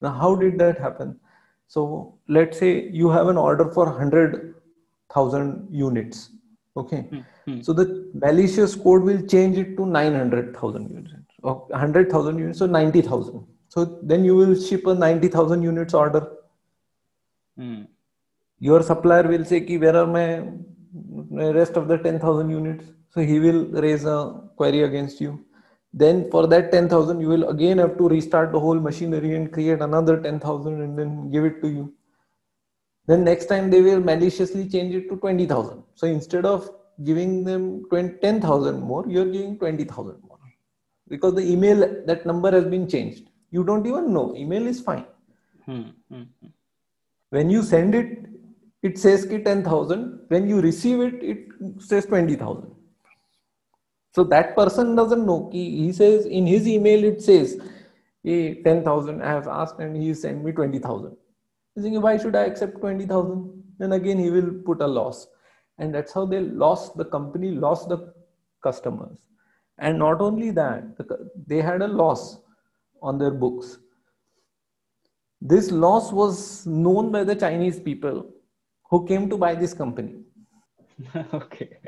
Now 0.00 0.12
how 0.12 0.34
did 0.36 0.58
that 0.58 0.78
happen? 0.78 1.18
So 1.66 2.14
let's 2.28 2.58
say 2.58 2.88
you 2.88 3.10
have 3.10 3.28
an 3.28 3.36
order 3.36 3.70
for 3.70 3.86
100000 3.86 5.68
units 5.70 6.30
okay? 6.78 7.00
Hmm. 7.10 7.20
Hmm. 7.44 7.60
so 7.62 7.72
the 7.72 8.10
malicious 8.14 8.74
code 8.74 9.02
will 9.02 9.22
change 9.26 9.58
it 9.58 9.76
to 9.76 9.86
900000 9.86 10.90
units. 10.90 11.12
Or 11.42 11.66
100000 11.68 12.38
units 12.38 12.62
or 12.62 12.68
90000 12.68 13.46
so 13.78 13.84
then 14.02 14.24
you 14.24 14.34
will 14.34 14.54
ship 14.60 14.86
a 14.86 14.94
90000 14.94 15.62
units 15.62 15.94
order. 15.94 16.26
Hmm. 17.56 17.82
your 18.66 18.78
supplier 18.88 19.24
will 19.30 19.44
say 19.50 19.58
ki 19.66 19.76
where 19.82 19.96
are 20.00 20.06
my 20.16 20.26
my 21.38 21.48
rest 21.56 21.76
of 21.80 21.84
the 21.90 21.98
10000 21.98 22.50
units? 22.50 22.84
So 23.14 23.20
he 23.30 23.38
will 23.44 23.60
raise 23.84 24.04
a 24.04 24.16
query 24.56 24.82
against 24.86 25.20
you. 25.24 25.32
Then 26.02 26.30
for 26.32 26.42
that 26.52 26.72
10000 26.72 27.20
you 27.20 27.28
will 27.34 27.48
again 27.52 27.78
have 27.84 27.94
to 28.00 28.08
restart 28.14 28.50
the 28.56 28.62
whole 28.66 28.80
machinery 28.88 29.34
and 29.36 29.52
create 29.52 29.80
another 29.88 30.16
10000 30.20 30.82
and 30.82 30.98
then 30.98 31.30
give 31.36 31.44
it 31.50 31.62
to 31.62 31.68
you. 31.76 31.86
Then 33.06 33.24
next 33.30 33.46
time 33.54 33.70
they 33.70 33.82
will 33.88 34.04
maliciously 34.10 34.68
change 34.76 34.94
it 35.00 35.08
to 35.10 35.16
20000 35.16 35.82
so 35.94 36.06
instead 36.18 36.46
of 36.54 36.70
giving 37.10 37.42
them 37.50 37.64
20 37.90 38.18
10000 38.26 38.80
more 38.92 39.04
you're 39.16 39.32
giving 39.38 39.58
20000 39.58 40.22
more. 40.28 40.38
Because 41.08 41.34
the 41.40 41.50
email 41.56 41.90
that 42.12 42.26
number 42.32 42.52
has 42.60 42.64
been 42.76 42.88
changed 42.96 43.28
you 43.50 43.64
don't 43.64 43.86
even 43.86 44.12
know. 44.12 44.34
Email 44.36 44.66
is 44.66 44.80
fine. 44.80 45.06
Hmm. 45.64 45.82
Hmm. 46.10 46.22
Hmm. 46.40 46.48
when 47.30 47.50
you 47.50 47.62
send 47.62 47.94
it 47.94 48.26
it 48.82 48.98
says 48.98 49.24
ki 49.30 49.38
10000 49.46 50.04
when 50.28 50.48
you 50.48 50.60
receive 50.66 51.00
it 51.06 51.22
it 51.32 51.38
says 51.88 52.06
20000 52.06 52.74
so 54.14 54.24
that 54.24 54.56
person 54.56 54.94
doesn't 54.96 55.26
know. 55.26 55.48
Ki 55.52 55.64
he 55.80 55.92
says 55.92 56.24
in 56.24 56.46
his 56.46 56.66
email 56.66 57.04
it 57.04 57.20
says 57.22 57.60
hey, 58.24 58.62
10000 58.62 59.22
i 59.22 59.28
have 59.28 59.46
asked 59.46 59.78
and 59.78 59.96
he 59.96 60.14
sent 60.14 60.42
me 60.44 60.52
20000 60.52 61.16
he's 61.74 61.84
thinking 61.84 62.00
why 62.00 62.16
should 62.16 62.34
i 62.34 62.44
accept 62.44 62.80
20000 62.80 63.58
then 63.78 63.92
again 63.92 64.18
he 64.18 64.30
will 64.30 64.52
put 64.66 64.82
a 64.82 64.86
loss. 64.86 65.26
And 65.78 65.94
that's 65.94 66.12
how 66.12 66.26
they 66.26 66.40
lost 66.40 66.96
the 66.96 67.04
company 67.04 67.52
lost 67.52 67.88
the 67.88 68.12
customers. 68.62 69.18
And 69.78 69.98
not 69.98 70.20
only 70.20 70.50
that 70.50 70.84
they 71.46 71.62
had 71.62 71.82
a 71.82 71.86
loss 71.86 72.38
on 73.02 73.18
their 73.18 73.30
books 73.30 73.78
this 75.40 75.70
loss 75.70 76.12
was 76.12 76.66
known 76.66 77.12
by 77.12 77.24
the 77.24 77.34
Chinese 77.34 77.78
people 77.78 78.26
who 78.90 79.06
came 79.06 79.28
to 79.30 79.36
buy 79.36 79.54
this 79.54 79.72
company. 79.72 80.16
okay. 81.34 81.78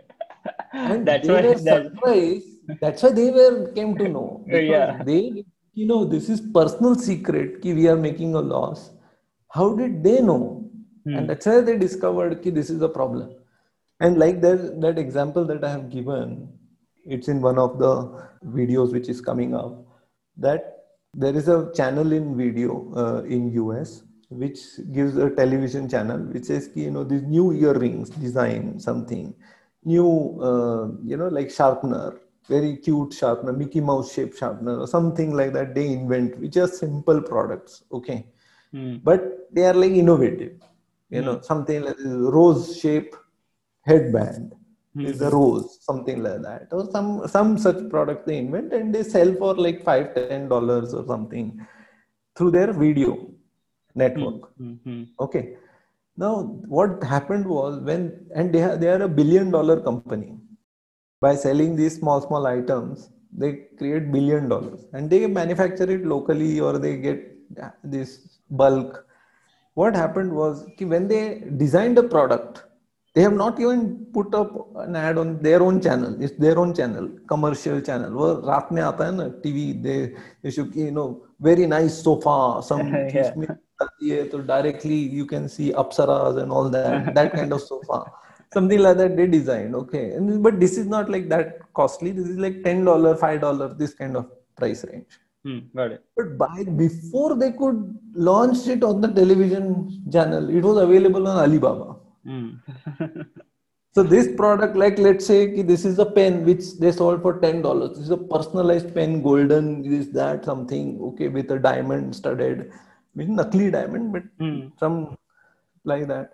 And 0.72 1.06
That's 1.06 1.26
they 1.26 1.32
why 1.34 1.42
were 1.42 1.54
that, 1.54 1.84
surprised. 1.84 2.46
That's 2.80 3.02
why 3.02 3.10
they 3.10 3.30
were 3.30 3.72
came 3.72 3.96
to 3.98 4.08
know. 4.08 4.44
Yeah. 4.48 4.92
Because 4.92 5.06
they, 5.06 5.44
you 5.74 5.86
know, 5.86 6.04
this 6.04 6.28
is 6.28 6.40
personal 6.40 6.94
secret 6.94 7.60
ki 7.62 7.74
we 7.74 7.88
are 7.88 7.96
making 7.96 8.34
a 8.34 8.40
loss. 8.40 8.90
How 9.48 9.74
did 9.74 10.04
they 10.04 10.20
know? 10.20 10.70
Hmm. 11.04 11.16
And 11.16 11.30
that's 11.30 11.46
why 11.46 11.60
they 11.60 11.76
discovered 11.76 12.42
ki 12.42 12.50
this 12.50 12.70
is 12.70 12.80
a 12.82 12.88
problem. 12.88 13.34
And 13.98 14.18
like 14.18 14.40
that, 14.42 14.80
that 14.80 14.98
example 14.98 15.44
that 15.46 15.64
I 15.64 15.70
have 15.70 15.90
given, 15.90 16.48
it's 17.04 17.28
in 17.28 17.40
one 17.42 17.58
of 17.58 17.78
the 17.78 18.28
videos 18.46 18.92
which 18.92 19.08
is 19.08 19.20
coming 19.20 19.54
up, 19.54 19.84
that 20.36 20.79
there 21.14 21.36
is 21.36 21.48
a 21.48 21.72
channel 21.74 22.12
in 22.12 22.36
video 22.36 22.92
uh, 22.94 23.22
in 23.24 23.52
US 23.52 24.02
which 24.28 24.58
gives 24.92 25.16
a 25.16 25.30
television 25.30 25.88
channel 25.88 26.18
which 26.18 26.44
says 26.44 26.68
ki, 26.68 26.82
you 26.84 26.90
know 26.90 27.04
these 27.04 27.22
new 27.22 27.52
earrings 27.52 28.10
design 28.10 28.78
something. 28.78 29.34
New 29.84 30.40
uh, 30.40 30.88
you 31.04 31.16
know 31.16 31.28
like 31.28 31.50
sharpener 31.50 32.20
very 32.48 32.76
cute 32.76 33.12
sharpener 33.12 33.52
mickey 33.52 33.80
mouse 33.80 34.12
shaped 34.12 34.38
sharpener 34.38 34.78
or 34.78 34.86
something 34.86 35.34
like 35.34 35.52
that 35.52 35.74
they 35.74 35.86
invent 35.88 36.38
which 36.38 36.56
are 36.56 36.66
simple 36.68 37.20
products 37.20 37.84
okay? 37.92 38.26
Hmm. 38.72 38.98
but 39.02 39.48
they 39.52 39.64
are 39.66 39.74
like 39.74 39.90
innovative 39.90 40.52
you 41.11 41.22
know 41.22 41.40
something 41.40 41.82
like 41.82 41.96
this 41.96 42.06
rose 42.06 42.78
shape 42.78 43.16
headband 43.82 44.54
is 44.99 45.20
a 45.20 45.30
rose 45.30 45.78
something 45.82 46.22
like 46.22 46.43
that. 46.43 46.68
Or 46.72 46.91
some 46.91 47.26
some 47.28 47.57
such 47.59 47.88
product 47.88 48.26
they 48.26 48.38
invent 48.38 48.72
and 48.72 48.95
they 48.95 49.03
sell 49.03 49.34
for 49.34 49.55
like 49.55 49.82
five 49.84 50.14
ten 50.14 50.49
dollars 50.49 50.95
or 50.95 51.07
something 51.07 51.64
through 52.36 52.51
their 52.51 52.72
video 52.72 53.30
network. 53.95 54.53
Hmm. 54.57 54.74
Hmm. 54.84 55.03
okay. 55.20 55.57
Now 56.16 56.43
what 56.66 57.03
happened 57.05 57.47
was 57.47 57.80
when 57.80 58.26
and 58.34 58.53
they, 58.53 58.62
are 58.62 58.76
they 58.76 58.88
are 58.88 59.03
a 59.03 59.09
billion 59.09 59.51
dollar 59.51 59.80
company. 59.80 60.36
By 61.20 61.36
selling 61.36 61.76
these 61.76 61.97
small 61.97 62.20
small 62.20 62.47
items 62.47 63.11
they 63.32 63.66
create 63.78 64.11
billion 64.11 64.49
dollars 64.49 64.86
and 64.93 65.09
they 65.09 65.26
manufacture 65.26 65.88
it 65.88 66.05
locally 66.05 66.59
or 66.61 66.78
they 66.78 66.97
get 66.97 67.36
this 67.84 68.38
bulk. 68.51 69.07
What 69.74 69.95
happened 69.95 70.32
was 70.34 70.66
when 70.78 71.07
they 71.07 71.45
designed 71.57 71.97
a 71.99 72.03
product 72.03 72.64
they 73.15 73.21
have 73.26 73.36
not 73.41 73.59
even 73.63 73.82
put 74.15 74.34
up 74.39 74.49
an 74.86 74.95
ad 75.01 75.17
on 75.21 75.30
their 75.45 75.59
own 75.67 75.78
channel 75.86 76.15
it's 76.26 76.38
their 76.45 76.57
own 76.63 76.73
channel 76.80 77.05
commercial 77.34 77.78
channel 77.89 78.11
वो 78.21 78.28
रात 78.49 78.71
में 78.78 78.82
आता 78.82 79.05
है 79.05 79.15
ना 79.19 79.28
TV 79.43 79.67
they 79.86 79.99
they 80.43 80.51
should 80.57 80.76
you 80.82 80.91
know 80.97 81.07
very 81.49 81.67
nice 81.76 82.01
sofa 82.07 82.36
some 82.71 82.84
Yeah. 83.15 83.32
yeah. 84.09 84.23
so 84.32 84.41
directly 84.53 84.99
you 85.19 85.26
can 85.34 85.47
see 85.55 85.71
apsaras 85.84 86.38
and 86.43 86.51
all 86.57 86.69
that 86.78 87.13
that 87.17 87.34
kind 87.38 87.53
of 87.57 87.61
sofa 87.71 87.99
something 88.57 88.82
like 88.86 88.97
that 89.01 89.15
they 89.17 89.28
designed 89.38 89.73
okay 89.82 90.03
and, 90.17 90.41
but 90.45 90.59
this 90.59 90.78
is 90.82 90.88
not 90.95 91.09
like 91.15 91.28
that 91.34 91.47
costly 91.80 92.11
this 92.19 92.28
is 92.34 92.38
like 92.45 92.57
ten 92.67 92.84
dollar 92.89 93.13
five 93.23 93.39
dollar 93.41 93.67
this 93.84 93.93
kind 94.01 94.15
of 94.21 94.26
price 94.61 94.84
range 94.91 95.21
Hmm, 95.47 95.57
got 95.78 95.91
it. 95.95 96.01
but 96.17 96.30
by 96.38 96.63
before 96.86 97.32
they 97.41 97.49
could 97.57 97.80
launch 98.28 98.61
it 98.76 98.84
on 98.88 98.95
the 99.03 99.09
television 99.17 99.65
channel 100.15 100.45
it 100.59 100.63
was 100.69 100.78
available 100.86 101.28
on 101.32 101.38
alibaba 101.43 101.86
Hmm. 102.24 102.50
so 103.94 104.02
this 104.02 104.28
product, 104.36 104.76
like 104.76 104.98
let's 104.98 105.26
say 105.26 105.52
ki 105.54 105.62
this 105.62 105.84
is 105.84 105.98
a 105.98 106.06
pen 106.06 106.44
which 106.44 106.64
they 106.78 106.92
sold 106.92 107.22
for 107.22 107.38
ten 107.40 107.62
dollars. 107.62 107.96
This 107.96 108.06
is 108.06 108.10
a 108.10 108.16
personalized 108.16 108.94
pen, 108.94 109.22
golden, 109.22 109.82
this 109.82 110.08
that 110.08 110.44
something 110.44 110.98
okay 111.10 111.28
with 111.28 111.50
a 111.50 111.58
diamond 111.58 112.14
studded, 112.14 112.70
mean 113.14 113.36
nakli 113.36 113.70
diamond, 113.72 114.12
but 114.12 114.22
Hmm. 114.38 114.68
some 114.78 115.16
like 115.84 116.06
that. 116.08 116.32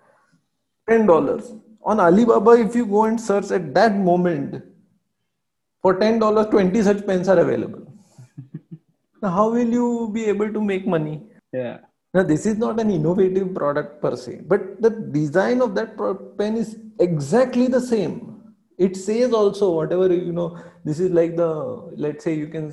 Ten 0.89 1.05
dollars 1.05 1.53
on 1.83 1.99
Alibaba. 1.99 2.51
If 2.67 2.75
you 2.75 2.85
go 2.85 3.05
and 3.05 3.19
search 3.19 3.51
at 3.51 3.73
that 3.73 3.95
moment, 3.95 4.63
for 5.81 5.95
ten 5.99 6.19
dollars, 6.19 6.47
twenty 6.47 6.81
such 6.81 7.05
pens 7.07 7.27
are 7.29 7.39
available. 7.39 7.83
now, 9.21 9.29
how 9.29 9.49
will 9.49 9.67
you 9.81 10.09
be 10.13 10.25
able 10.25 10.51
to 10.53 10.61
make 10.61 10.85
money? 10.87 11.21
yeah. 11.53 11.77
Now, 12.17 12.23
this 12.23 12.47
is 12.47 12.57
not 12.57 12.79
an 12.79 12.89
innovative 12.89 13.53
product 13.53 14.01
per 14.01 14.15
se, 14.15 14.41
but 14.51 14.81
the 14.81 14.89
design 14.89 15.61
of 15.61 15.75
that 15.75 15.91
pen 16.39 16.57
is 16.57 16.69
exactly 16.99 17.67
the 17.67 17.79
same. 17.79 18.13
It 18.85 18.97
says 18.97 19.33
also 19.39 19.69
whatever 19.69 20.07
you 20.11 20.31
know. 20.31 20.57
This 20.83 20.99
is 20.99 21.11
like 21.11 21.35
the 21.35 21.51
let's 22.05 22.23
say 22.23 22.33
you 22.33 22.47
can 22.47 22.65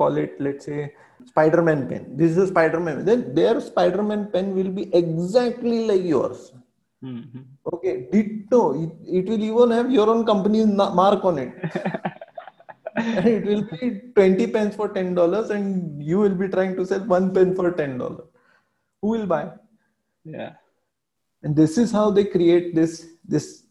call 0.00 0.16
it 0.24 0.36
let's 0.38 0.66
say 0.66 0.94
Spider-Man 1.30 1.88
pen. 1.88 2.16
This 2.16 2.30
is 2.30 2.38
a 2.44 2.46
Spider-Man. 2.46 3.04
Then 3.04 3.34
their 3.34 3.60
Spider-Man 3.60 4.30
pen 4.32 4.54
will 4.54 4.70
be 4.70 4.84
exactly 4.94 5.84
like 5.90 6.04
yours. 6.04 6.52
Hmm. 7.00 7.22
hmm. 7.32 7.42
Okay, 7.74 8.06
ditto. 8.12 8.62
It, 8.84 8.92
it 9.18 9.26
will 9.26 9.42
even 9.50 9.70
have 9.78 9.90
your 9.90 10.08
own 10.10 10.24
company's 10.24 10.66
mark 10.66 11.24
on 11.24 11.38
it. 11.38 11.52
and 12.96 13.26
it 13.26 13.44
will 13.44 13.62
be 13.62 14.00
20 14.14 14.46
pence 14.48 14.76
for 14.76 14.88
$10 14.88 15.50
and 15.50 16.00
you 16.00 16.18
will 16.20 16.36
be 16.44 16.46
trying 16.46 16.76
to 16.76 16.86
sell 16.86 17.04
one 17.16 17.34
pen 17.34 17.56
for 17.56 17.72
$10. 17.72 18.31
Who 19.02 19.08
will 19.08 19.26
buy? 19.26 19.50
Yeah. 20.24 20.52
And 21.42 21.56
this 21.56 21.76
is 21.76 21.90
how 21.90 22.10
they 22.10 22.24
create 22.24 22.74
this, 22.74 23.06
this 23.26 23.64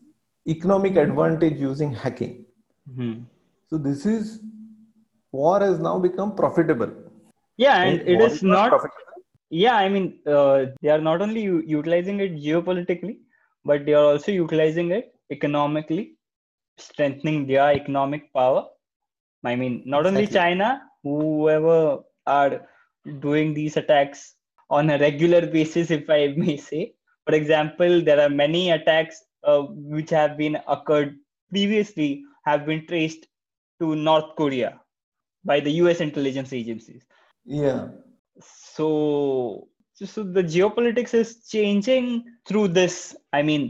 economic 0.48 0.98
advantage 0.98 1.58
using 1.60 1.94
hacking. 1.94 2.46
Hmm. 2.96 3.14
So 3.70 3.78
this 3.78 4.06
is 4.06 4.42
war 5.32 5.62
has 5.62 5.80
now 5.80 5.98
become 5.98 6.36
profitable. 6.36 6.92
Yeah, 7.58 7.82
and 7.84 8.02
it 8.02 8.18
war 8.18 8.28
is 8.28 8.44
not. 8.44 8.70
profitable. 8.70 8.98
Yeah, 9.50 9.76
I 9.76 9.88
mean, 9.90 10.20
uh, 10.26 10.66
they 10.82 10.90
are 10.90 11.02
not 11.02 11.22
only 11.22 11.42
u- 11.42 11.64
utilizing 11.66 12.20
it 12.20 12.36
geopolitically, 12.36 13.20
but 13.64 13.86
they 13.86 13.94
are 13.94 14.06
also 14.06 14.32
utilizing 14.32 14.92
it 14.92 15.14
economically, 15.30 16.16
strengthening 16.78 17.48
their 17.48 17.72
economic 17.72 18.34
power. 18.34 18.66
I 19.44 19.56
mean, 19.56 19.84
not 19.86 20.06
only 20.06 20.28
China, 20.28 20.82
whoever 21.04 22.00
are 22.28 22.68
doing 23.20 23.54
these 23.54 23.78
attacks 23.78 24.36
on 24.72 24.90
a 24.92 25.00
regular 25.00 25.46
basis, 25.48 25.92
if 25.92 26.10
I 26.10 26.34
may 26.38 26.58
say. 26.58 26.96
For 27.28 27.36
example, 27.36 28.02
there 28.04 28.22
are 28.22 28.30
many 28.30 28.72
attacks 28.72 29.24
uh, 29.44 29.64
which 29.96 30.10
have 30.12 30.38
been 30.38 30.58
occurred 30.68 31.18
previously 31.52 32.24
have 32.46 32.66
been 32.66 32.88
traced 32.88 33.28
to 33.82 33.96
North 33.96 34.36
Korea 34.38 34.82
by 35.46 35.60
the 35.60 35.72
US 35.84 36.02
intelligence 36.02 36.54
agencies 36.54 37.04
Yeah. 37.46 37.90
so 38.40 39.68
so 39.96 40.24
the 40.24 40.44
geopolitics 40.44 41.14
is 41.14 41.48
changing 41.48 42.24
through 42.48 42.68
this 42.70 43.16
i 43.34 43.42
mean 43.42 43.64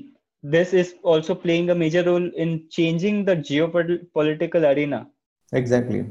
this 0.44 0.74
is 0.74 0.96
also 1.04 1.36
playing 1.36 1.70
a 1.72 1.76
major 1.76 2.04
role 2.04 2.28
in 2.46 2.68
changing 2.70 3.26
the 3.26 3.36
geopolitical 3.36 4.64
arena 4.76 5.08
Exactly. 5.54 6.06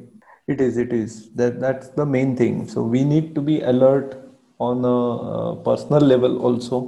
It 0.49 0.61
is. 0.61 0.77
It 0.77 0.93
is. 0.93 1.33
That 1.33 1.61
that's 1.61 1.89
the 1.91 2.05
main 2.05 2.37
thing. 2.37 2.69
So 2.69 2.83
we 2.83 3.05
need 3.05 3.35
to 3.37 3.41
be 3.41 3.63
alert 3.63 4.30
on 4.69 4.85
a, 4.85 4.99
uh 5.33 5.55
personal 5.69 6.05
level 6.13 6.35
also 6.47 6.79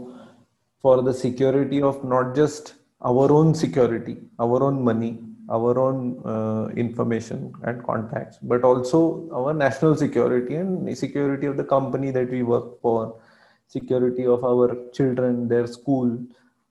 for 0.83 1.03
the 1.03 1.15
security 1.25 1.81
of 1.91 2.03
not 2.05 2.35
just 2.35 2.75
our 3.11 3.31
own 3.33 3.55
security, 3.55 4.17
our 4.39 4.63
own 4.63 4.83
money, 4.91 5.13
our 5.51 5.79
own 5.79 5.99
uh, 6.33 6.69
information 6.85 7.53
and 7.65 7.83
contacts, 7.85 8.39
but 8.43 8.63
also 8.65 9.29
our 9.33 9.53
national 9.53 9.97
security 9.97 10.55
and 10.57 10.97
security 10.97 11.47
of 11.47 11.57
the 11.57 11.65
company 11.65 12.11
that 12.11 12.31
we 12.31 12.43
work 12.43 12.81
for, 12.81 13.21
security 13.69 14.27
of 14.27 14.45
our 14.45 14.69
children, 14.93 15.49
their 15.49 15.67
school. 15.67 16.19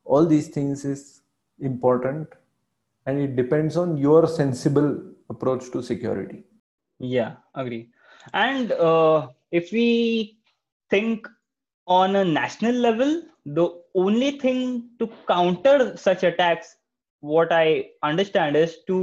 All 0.06 0.26
these 0.26 0.48
things 0.48 0.86
is 0.86 1.22
important, 1.60 2.28
and 3.06 3.20
it 3.20 3.36
depends 3.36 3.78
on 3.78 3.98
your 3.98 4.28
sensible 4.28 4.90
approach 5.30 5.72
to 5.72 5.82
security. 5.82 6.44
yeah 7.02 7.32
agree 7.56 7.90
and 8.34 8.72
uh, 8.74 9.28
if 9.52 9.72
we 9.72 10.38
think 10.92 11.28
on 11.88 12.16
a 12.16 12.24
national 12.24 12.76
level 12.88 13.22
the 13.46 13.68
only 13.96 14.32
thing 14.40 14.90
to 15.00 15.10
counter 15.28 15.98
such 15.98 16.24
attacks 16.24 16.76
what 17.22 17.52
i 17.52 17.86
understand 18.04 18.56
is 18.56 18.78
to 18.88 19.00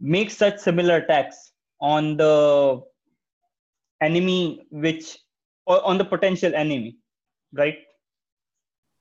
make 0.00 0.30
such 0.30 0.58
similar 0.58 0.96
attacks 0.96 1.52
on 1.80 2.16
the 2.16 2.82
enemy 4.00 4.66
which 4.70 5.18
or 5.66 5.84
on 5.84 5.98
the 5.98 6.04
potential 6.04 6.54
enemy 6.54 6.98
right? 7.52 7.78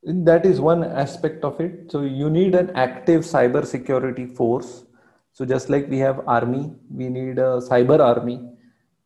That 0.04 0.46
is 0.46 0.62
one 0.62 0.84
aspect 0.84 1.44
of 1.44 1.60
it. 1.60 1.92
So 1.92 2.02
you 2.02 2.30
need 2.30 2.56
an 2.56 2.72
active 2.76 3.22
cyber 3.24 3.66
security 3.66 4.26
force. 4.26 4.86
So 5.34 5.46
just 5.46 5.70
like 5.70 5.88
we 5.90 5.98
have 6.00 6.22
army 6.28 6.74
we 6.90 7.10
need 7.10 7.38
a 7.38 7.60
cyber 7.70 8.00
army 8.00 8.42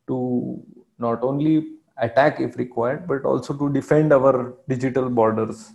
to 0.08 0.64
not 0.98 1.24
only 1.24 1.68
attack 2.08 2.40
if 2.40 2.58
required 2.58 3.08
but 3.08 3.26
also 3.26 3.54
to 3.62 3.72
defend 3.74 4.12
our 4.14 4.56
digital 4.68 5.10
borders 5.10 5.72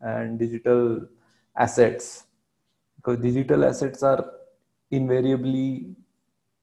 and 0.00 0.38
digital 0.38 0.82
assets 1.56 2.24
because 2.96 3.18
digital 3.18 3.64
assets 3.64 4.02
are 4.02 4.24
invariably 4.90 5.86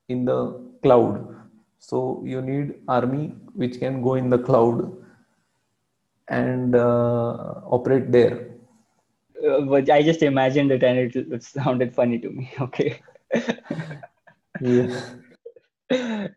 in 0.10 0.26
the 0.26 0.40
cloud 0.84 1.16
so 1.80 2.22
you 2.26 2.42
need 2.42 2.76
army 2.88 3.26
which 3.54 3.80
can 3.80 4.02
go 4.02 4.16
in 4.16 4.30
the 4.30 4.38
cloud 4.50 4.80
and 6.30 6.76
uh, 6.76 7.62
operate 7.78 8.12
there. 8.12 8.50
uh, 9.50 9.62
but 9.62 9.90
i 9.90 10.02
just 10.02 10.24
imagined 10.24 10.72
it 10.72 10.84
and 10.84 10.98
it, 11.00 11.16
it 11.16 11.44
sounded 11.44 11.94
funny 12.00 12.20
to 12.20 12.30
me 12.30 12.52
okay 12.62 13.02
Yeah. 14.60 15.02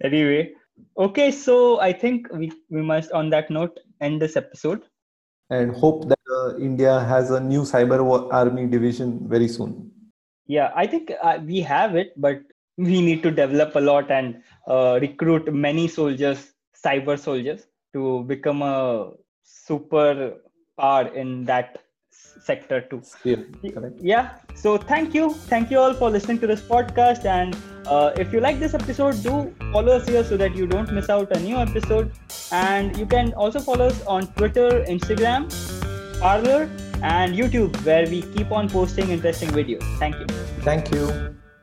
anyway 0.09 0.53
okay 0.97 1.31
so 1.31 1.81
i 1.81 1.93
think 1.93 2.27
we, 2.33 2.53
we 2.71 2.83
must 2.83 3.13
on 3.13 3.31
that 3.31 3.51
note 3.51 3.79
end 4.01 4.21
this 4.23 4.37
episode 4.37 4.83
And 5.57 5.73
hope 5.79 6.03
that 6.11 6.29
uh, 6.35 6.57
India 6.67 6.91
has 7.11 7.31
a 7.37 7.39
new 7.45 7.63
cyber 7.71 7.97
wa- 8.09 8.29
army 8.41 8.67
division 8.75 9.09
very 9.33 9.49
soon. 9.55 9.71
yeah 10.47 10.71
i 10.83 10.87
think 10.93 11.11
uh, 11.29 11.39
we 11.51 11.61
have 11.71 11.97
it 12.03 12.13
but 12.27 12.39
we 12.89 13.01
need 13.07 13.23
to 13.27 13.31
develop 13.31 13.75
a 13.81 13.83
lot 13.89 14.11
and 14.19 14.43
uh, 14.75 14.99
recruit 15.05 15.53
many 15.67 15.87
soldiers 15.97 16.45
cyber 16.85 17.17
soldiers 17.27 17.67
to 17.97 18.23
become 18.33 18.63
a 18.63 19.11
super 19.43 20.35
power 20.83 21.07
in 21.25 21.45
that 21.53 21.79
sector 22.41 22.81
too 22.91 23.03
Yeah, 23.25 23.37
correct. 23.75 23.97
yeah. 24.01 24.31
So 24.55 24.77
thank 24.79 25.15
you. 25.15 25.31
Thank 25.55 25.71
you 25.71 25.79
all 25.79 25.95
for 25.95 26.11
listening 26.11 26.39
to 26.41 26.47
this 26.47 26.61
podcast. 26.63 27.25
And 27.25 27.57
uh, 27.87 28.13
if 28.17 28.33
you 28.33 28.41
like 28.41 28.59
this 28.59 28.75
episode 28.75 29.23
do 29.23 29.55
follow 29.73 29.93
us 29.97 30.09
here 30.09 30.25
so 30.25 30.37
that 30.37 30.55
you 30.57 30.67
don't 30.67 30.93
miss 30.93 31.09
out 31.09 31.35
a 31.37 31.41
new 31.41 31.57
episode. 31.57 32.13
And 32.53 32.97
you 32.97 33.07
can 33.07 33.33
also 33.35 33.61
follow 33.61 33.87
us 33.87 34.05
on 34.07 34.27
twitter 34.35 34.85
instagram 34.89 35.49
Parler 36.21 36.69
and 37.03 37.35
youtube 37.35 37.77
where 37.85 38.07
we 38.07 38.23
keep 38.23 38.51
on 38.53 38.69
posting 38.69 39.09
interesting 39.11 39.49
videos. 39.51 39.83
Thank 39.99 40.17
you. 40.17 40.27
Thank 40.71 40.93
you. 40.95 41.40